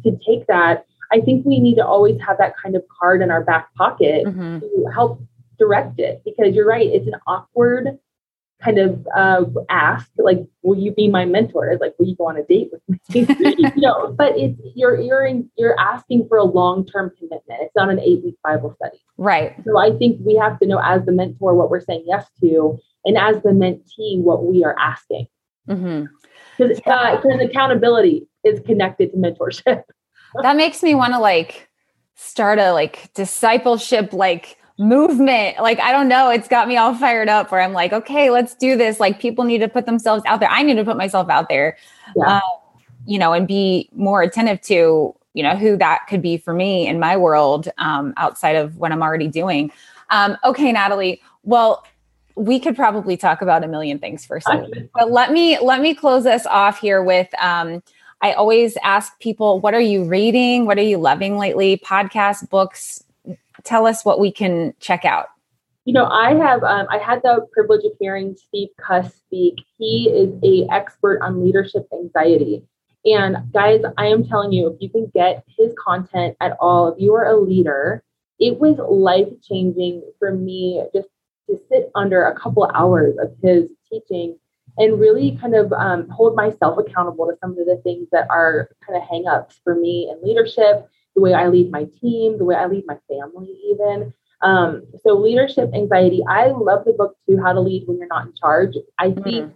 to 0.03 0.17
take 0.25 0.47
that. 0.47 0.85
I 1.11 1.19
think 1.19 1.45
we 1.45 1.59
need 1.59 1.75
to 1.75 1.85
always 1.85 2.19
have 2.21 2.37
that 2.37 2.53
kind 2.57 2.75
of 2.75 2.83
card 2.99 3.21
in 3.21 3.31
our 3.31 3.43
back 3.43 3.73
pocket 3.75 4.25
mm-hmm. 4.25 4.59
to 4.59 4.91
help 4.93 5.21
direct 5.59 5.99
it 5.99 6.21
because 6.25 6.55
you're 6.55 6.67
right, 6.67 6.87
it's 6.87 7.07
an 7.07 7.15
awkward 7.27 7.99
kind 8.63 8.77
of 8.77 9.07
uh, 9.15 9.43
ask, 9.69 10.09
like, 10.17 10.39
"Will 10.61 10.77
you 10.77 10.93
be 10.93 11.07
my 11.07 11.25
mentor?" 11.25 11.77
Like, 11.79 11.93
"Will 11.97 12.07
you 12.07 12.15
go 12.15 12.27
on 12.27 12.37
a 12.37 12.43
date 12.43 12.69
with 12.71 12.81
me?" 12.87 12.99
you 13.75 13.81
know, 13.81 14.13
but 14.17 14.37
it's 14.37 14.59
you're 14.75 14.99
you're 14.99 15.25
in, 15.25 15.49
you're 15.57 15.79
asking 15.79 16.27
for 16.27 16.37
a 16.37 16.43
long 16.43 16.85
term 16.85 17.11
commitment. 17.17 17.61
It's 17.61 17.75
not 17.75 17.89
an 17.89 17.99
eight 17.99 18.23
week 18.23 18.35
Bible 18.43 18.75
study, 18.75 18.99
right? 19.17 19.55
So 19.65 19.77
I 19.77 19.91
think 19.97 20.19
we 20.23 20.35
have 20.35 20.59
to 20.59 20.67
know 20.67 20.79
as 20.83 21.05
the 21.05 21.11
mentor 21.11 21.55
what 21.55 21.69
we're 21.69 21.81
saying 21.81 22.03
yes 22.05 22.25
to, 22.41 22.79
and 23.05 23.17
as 23.17 23.41
the 23.43 23.49
mentee 23.49 24.19
what 24.21 24.45
we 24.45 24.63
are 24.63 24.75
asking. 24.79 25.27
Because 25.67 26.79
mm-hmm. 26.79 26.89
uh, 26.89 27.45
accountability 27.45 28.27
is 28.43 28.59
connected 28.65 29.11
to 29.11 29.17
mentorship. 29.17 29.83
that 30.41 30.55
makes 30.55 30.83
me 30.83 30.95
want 30.95 31.13
to 31.13 31.19
like 31.19 31.69
start 32.15 32.59
a 32.59 32.71
like 32.73 33.13
discipleship 33.13 34.13
like 34.13 34.57
movement. 34.81 35.57
Like, 35.59 35.79
I 35.79 35.91
don't 35.91 36.07
know. 36.07 36.29
It's 36.29 36.47
got 36.47 36.67
me 36.67 36.75
all 36.75 36.93
fired 36.95 37.29
up 37.29 37.51
where 37.51 37.61
I'm 37.61 37.73
like, 37.73 37.93
okay, 37.93 38.29
let's 38.29 38.55
do 38.55 38.75
this. 38.75 38.99
Like, 38.99 39.19
people 39.19 39.45
need 39.45 39.59
to 39.59 39.67
put 39.67 39.85
themselves 39.85 40.23
out 40.25 40.39
there. 40.39 40.49
I 40.49 40.63
need 40.63 40.75
to 40.75 40.83
put 40.83 40.97
myself 40.97 41.29
out 41.29 41.49
there, 41.49 41.77
yeah. 42.15 42.37
uh, 42.37 42.57
you 43.05 43.19
know, 43.19 43.31
and 43.33 43.47
be 43.47 43.89
more 43.93 44.21
attentive 44.21 44.59
to, 44.61 45.15
you 45.33 45.43
know, 45.43 45.55
who 45.55 45.77
that 45.77 46.07
could 46.09 46.21
be 46.21 46.37
for 46.37 46.53
me 46.53 46.87
in 46.87 46.99
my 46.99 47.15
world 47.15 47.69
um, 47.77 48.13
outside 48.17 48.55
of 48.55 48.77
what 48.77 48.91
I'm 48.91 49.03
already 49.03 49.27
doing. 49.27 49.71
Um, 50.09 50.37
okay, 50.43 50.71
Natalie. 50.71 51.21
Well, 51.43 51.85
we 52.35 52.59
could 52.59 52.75
probably 52.75 53.17
talk 53.17 53.41
about 53.41 53.63
a 53.63 53.67
million 53.67 53.99
things 53.99 54.25
for 54.25 54.39
but 54.93 55.11
let 55.11 55.31
me 55.31 55.59
let 55.59 55.81
me 55.81 55.93
close 55.93 56.25
us 56.25 56.45
off 56.45 56.79
here 56.79 57.03
with. 57.03 57.27
Um, 57.39 57.83
I 58.21 58.33
always 58.33 58.77
ask 58.83 59.19
people, 59.19 59.59
what 59.59 59.73
are 59.73 59.81
you 59.81 60.03
reading? 60.03 60.65
What 60.65 60.77
are 60.77 60.83
you 60.83 60.97
loving 60.97 61.37
lately? 61.37 61.77
Podcasts, 61.77 62.47
books. 62.47 63.03
Tell 63.63 63.87
us 63.87 64.05
what 64.05 64.19
we 64.19 64.31
can 64.31 64.73
check 64.79 65.05
out. 65.05 65.27
You 65.85 65.93
know, 65.93 66.05
I 66.05 66.35
have 66.35 66.63
um, 66.63 66.85
I 66.91 66.99
had 66.99 67.21
the 67.23 67.47
privilege 67.51 67.83
of 67.85 67.93
hearing 67.99 68.35
Steve 68.37 68.69
Cuss 68.79 69.15
speak. 69.15 69.55
He 69.79 70.09
is 70.09 70.31
a 70.43 70.71
expert 70.71 71.21
on 71.21 71.43
leadership 71.43 71.87
anxiety. 71.91 72.63
And 73.03 73.51
guys, 73.51 73.81
I 73.97 74.05
am 74.05 74.23
telling 74.23 74.51
you, 74.51 74.67
if 74.67 74.75
you 74.79 74.89
can 74.89 75.11
get 75.11 75.43
his 75.57 75.73
content 75.83 76.37
at 76.39 76.55
all, 76.59 76.93
if 76.93 77.01
you 77.01 77.15
are 77.15 77.25
a 77.25 77.35
leader, 77.35 78.03
it 78.39 78.59
was 78.59 78.77
life 78.77 79.27
changing 79.41 80.03
for 80.19 80.33
me 80.35 80.83
just 80.93 81.07
to 81.49 81.59
sit 81.67 81.89
under 81.95 82.25
a 82.25 82.39
couple 82.39 82.69
hours 82.75 83.15
of 83.19 83.35
his 83.41 83.71
teaching 83.89 84.37
and 84.77 84.99
really 84.99 85.37
kind 85.39 85.55
of 85.55 85.71
um, 85.73 86.07
hold 86.09 86.35
myself 86.35 86.77
accountable 86.77 87.25
to 87.27 87.37
some 87.41 87.51
of 87.51 87.65
the 87.65 87.79
things 87.83 88.07
that 88.11 88.27
are 88.29 88.69
kind 88.85 89.01
of 89.01 89.07
hangups 89.07 89.59
for 89.63 89.75
me 89.75 90.09
in 90.11 90.27
leadership, 90.27 90.89
the 91.15 91.21
way 91.21 91.33
I 91.33 91.47
lead 91.47 91.71
my 91.71 91.85
team, 91.99 92.37
the 92.37 92.45
way 92.45 92.55
I 92.55 92.67
lead 92.67 92.85
my 92.87 92.97
family, 93.09 93.57
even. 93.71 94.13
Um, 94.41 94.83
so, 95.03 95.13
leadership 95.13 95.71
anxiety, 95.73 96.21
I 96.27 96.47
love 96.47 96.85
the 96.85 96.93
book 96.93 97.15
too, 97.27 97.39
How 97.41 97.53
to 97.53 97.59
Lead 97.59 97.87
When 97.87 97.97
You're 97.97 98.07
Not 98.07 98.25
in 98.25 98.33
Charge. 98.33 98.75
I 98.97 99.09
mm-hmm. 99.09 99.23
think 99.23 99.53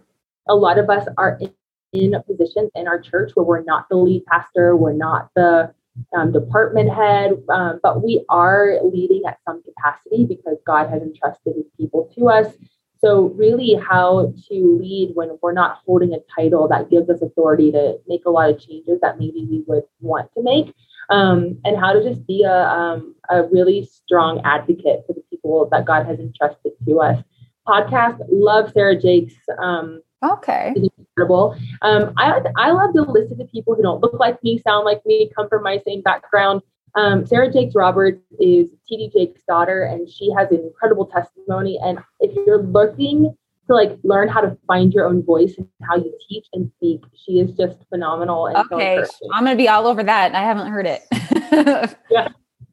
a 0.48 0.54
lot 0.54 0.78
of 0.78 0.88
us 0.90 1.08
are 1.18 1.38
in, 1.40 1.52
in 1.92 2.14
positions 2.26 2.70
in 2.74 2.86
our 2.86 3.00
church 3.00 3.32
where 3.34 3.44
we're 3.44 3.64
not 3.64 3.88
the 3.88 3.96
lead 3.96 4.24
pastor, 4.26 4.76
we're 4.76 4.92
not 4.92 5.30
the 5.34 5.74
um, 6.16 6.32
department 6.32 6.92
head, 6.92 7.32
um, 7.48 7.80
but 7.82 8.02
we 8.02 8.24
are 8.28 8.78
leading 8.82 9.22
at 9.26 9.38
some 9.44 9.62
capacity 9.62 10.24
because 10.26 10.58
God 10.66 10.90
has 10.90 11.02
entrusted 11.02 11.56
his 11.56 11.66
people 11.76 12.10
to 12.16 12.28
us. 12.28 12.52
So, 12.98 13.26
really, 13.36 13.74
how 13.74 14.32
to 14.48 14.78
lead 14.80 15.10
when 15.14 15.38
we're 15.42 15.52
not 15.52 15.80
holding 15.84 16.14
a 16.14 16.18
title 16.34 16.66
that 16.68 16.90
gives 16.90 17.10
us 17.10 17.20
authority 17.22 17.70
to 17.72 17.98
make 18.06 18.24
a 18.24 18.30
lot 18.30 18.50
of 18.50 18.58
changes 18.58 19.00
that 19.00 19.18
maybe 19.18 19.46
we 19.50 19.62
would 19.66 19.84
want 20.00 20.32
to 20.34 20.42
make, 20.42 20.74
um, 21.10 21.58
and 21.64 21.78
how 21.78 21.92
to 21.92 22.02
just 22.02 22.26
be 22.26 22.42
a, 22.42 22.68
um, 22.68 23.14
a 23.28 23.44
really 23.44 23.84
strong 23.84 24.40
advocate 24.44 25.04
for 25.06 25.12
the 25.12 25.22
people 25.30 25.68
that 25.70 25.84
God 25.84 26.06
has 26.06 26.18
entrusted 26.18 26.72
to 26.86 27.00
us. 27.00 27.22
Podcast, 27.66 28.20
love 28.30 28.72
Sarah 28.72 28.98
Jakes. 28.98 29.34
Um, 29.58 30.00
okay. 30.24 30.74
Incredible. 30.74 31.56
Um, 31.82 32.12
I, 32.16 32.40
I 32.56 32.70
love 32.70 32.94
to 32.94 33.02
listen 33.02 33.38
to 33.38 33.44
people 33.44 33.74
who 33.74 33.82
don't 33.82 34.00
look 34.00 34.18
like 34.18 34.42
me, 34.42 34.58
sound 34.58 34.84
like 34.84 35.04
me, 35.04 35.30
come 35.34 35.48
from 35.48 35.62
my 35.62 35.82
same 35.84 36.00
background. 36.00 36.62
Um, 36.96 37.26
Sarah 37.26 37.52
Jakes 37.52 37.74
Roberts 37.74 38.22
is 38.40 38.68
TD 38.90 39.12
Jakes' 39.12 39.42
daughter, 39.46 39.82
and 39.82 40.08
she 40.08 40.32
has 40.36 40.50
an 40.50 40.60
incredible 40.60 41.06
testimony. 41.06 41.78
And 41.82 41.98
if 42.20 42.34
you're 42.46 42.62
looking 42.62 43.36
to 43.66 43.74
like 43.74 43.98
learn 44.02 44.28
how 44.28 44.40
to 44.40 44.56
find 44.66 44.92
your 44.94 45.06
own 45.06 45.22
voice 45.22 45.54
and 45.58 45.68
how 45.82 45.96
you 45.96 46.16
teach 46.28 46.46
and 46.54 46.70
speak, 46.76 47.02
she 47.14 47.38
is 47.38 47.52
just 47.52 47.78
phenomenal. 47.90 48.46
And 48.46 48.56
okay, 48.72 49.04
so 49.04 49.28
I'm 49.34 49.44
gonna 49.44 49.56
be 49.56 49.68
all 49.68 49.86
over 49.86 50.02
that. 50.02 50.34
I 50.34 50.40
haven't 50.40 50.68
heard 50.68 50.86
it. 50.86 51.02
yeah, 52.10 52.28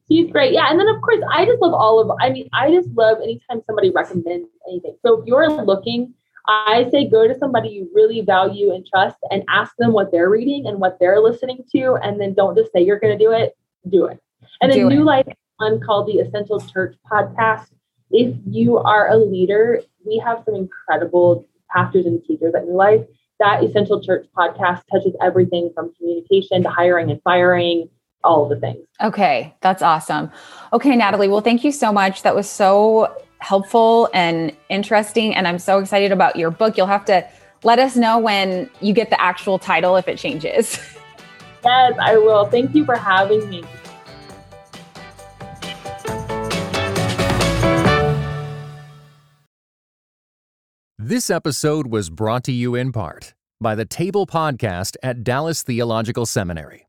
she's 0.09 0.31
great. 0.31 0.53
Yeah, 0.53 0.67
and 0.69 0.79
then 0.79 0.87
of 0.87 1.01
course 1.01 1.21
I 1.29 1.45
just 1.45 1.61
love 1.61 1.73
all 1.73 1.99
of. 1.99 2.17
I 2.21 2.29
mean, 2.29 2.49
I 2.53 2.71
just 2.71 2.87
love 2.89 3.17
anytime 3.21 3.61
somebody 3.67 3.89
recommends 3.89 4.47
anything. 4.69 4.95
So 5.05 5.19
if 5.19 5.27
you're 5.27 5.49
looking. 5.49 6.13
I 6.45 6.89
say 6.91 7.07
go 7.07 7.25
to 7.25 7.33
somebody 7.39 7.69
you 7.69 7.89
really 7.93 8.19
value 8.19 8.73
and 8.73 8.85
trust 8.85 9.15
and 9.31 9.43
ask 9.47 9.73
them 9.77 9.93
what 9.93 10.11
they're 10.11 10.29
reading 10.29 10.67
and 10.67 10.77
what 10.77 10.97
they're 10.99 11.21
listening 11.21 11.63
to. 11.73 11.97
And 12.03 12.19
then 12.19 12.33
don't 12.33 12.57
just 12.57 12.73
say 12.73 12.81
you're 12.81 12.99
going 12.99 13.17
to 13.17 13.23
do 13.23 13.31
it 13.31 13.55
do 13.89 14.05
it. 14.05 14.19
And 14.61 14.71
do 14.71 14.87
a 14.87 14.89
new 14.89 15.03
life 15.03 15.25
one 15.57 15.79
called 15.79 16.07
the 16.07 16.19
Essential 16.19 16.59
Church 16.59 16.95
podcast. 17.09 17.67
If 18.11 18.35
you 18.45 18.77
are 18.77 19.09
a 19.09 19.17
leader, 19.17 19.81
we 20.05 20.21
have 20.23 20.43
some 20.45 20.55
incredible 20.55 21.45
pastors 21.69 22.05
and 22.05 22.23
teachers 22.23 22.53
at 22.55 22.65
New 22.65 22.75
Life. 22.75 23.01
That 23.39 23.63
Essential 23.63 24.01
Church 24.03 24.27
podcast 24.37 24.83
touches 24.91 25.13
everything 25.21 25.71
from 25.73 25.93
communication 25.95 26.63
to 26.63 26.69
hiring 26.69 27.11
and 27.11 27.21
firing, 27.23 27.89
all 28.23 28.47
the 28.47 28.59
things. 28.59 28.85
Okay, 29.01 29.53
that's 29.61 29.81
awesome. 29.81 30.31
Okay, 30.71 30.95
Natalie, 30.95 31.27
well, 31.27 31.41
thank 31.41 31.63
you 31.63 31.71
so 31.71 31.91
much. 31.91 32.21
That 32.21 32.35
was 32.35 32.49
so 32.49 33.15
helpful 33.39 34.09
and 34.13 34.55
interesting. 34.69 35.35
And 35.35 35.47
I'm 35.47 35.59
so 35.59 35.79
excited 35.79 36.11
about 36.11 36.35
your 36.35 36.51
book. 36.51 36.77
You'll 36.77 36.87
have 36.87 37.05
to 37.05 37.27
let 37.63 37.79
us 37.79 37.95
know 37.95 38.19
when 38.19 38.69
you 38.81 38.93
get 38.93 39.09
the 39.09 39.19
actual 39.19 39.59
title 39.59 39.95
if 39.97 40.07
it 40.07 40.17
changes. 40.17 40.79
Yes, 41.63 41.93
I 41.99 42.17
will. 42.17 42.45
Thank 42.45 42.75
you 42.75 42.85
for 42.85 42.95
having 42.95 43.49
me. 43.49 43.63
This 50.97 51.29
episode 51.29 51.87
was 51.87 52.09
brought 52.09 52.43
to 52.45 52.51
you 52.51 52.75
in 52.75 52.91
part 52.91 53.33
by 53.59 53.75
the 53.75 53.85
Table 53.85 54.25
Podcast 54.25 54.95
at 55.03 55.23
Dallas 55.23 55.61
Theological 55.61 56.25
Seminary. 56.25 56.87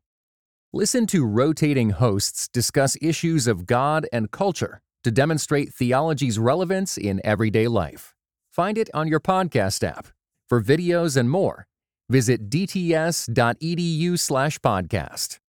Listen 0.73 1.05
to 1.07 1.25
rotating 1.25 1.91
hosts 1.91 2.47
discuss 2.47 2.97
issues 3.01 3.47
of 3.47 3.65
God 3.65 4.07
and 4.11 4.31
culture 4.31 4.81
to 5.03 5.11
demonstrate 5.11 5.73
theology's 5.73 6.39
relevance 6.39 6.97
in 6.97 7.21
everyday 7.23 7.67
life. 7.67 8.13
Find 8.51 8.77
it 8.77 8.89
on 8.93 9.07
your 9.07 9.19
podcast 9.19 9.83
app. 9.87 10.07
For 10.49 10.61
videos 10.61 11.17
and 11.17 11.29
more, 11.29 11.67
Visit 12.09 12.49
dts.edu 12.49 14.17
slash 14.19 14.59
podcast. 14.59 15.44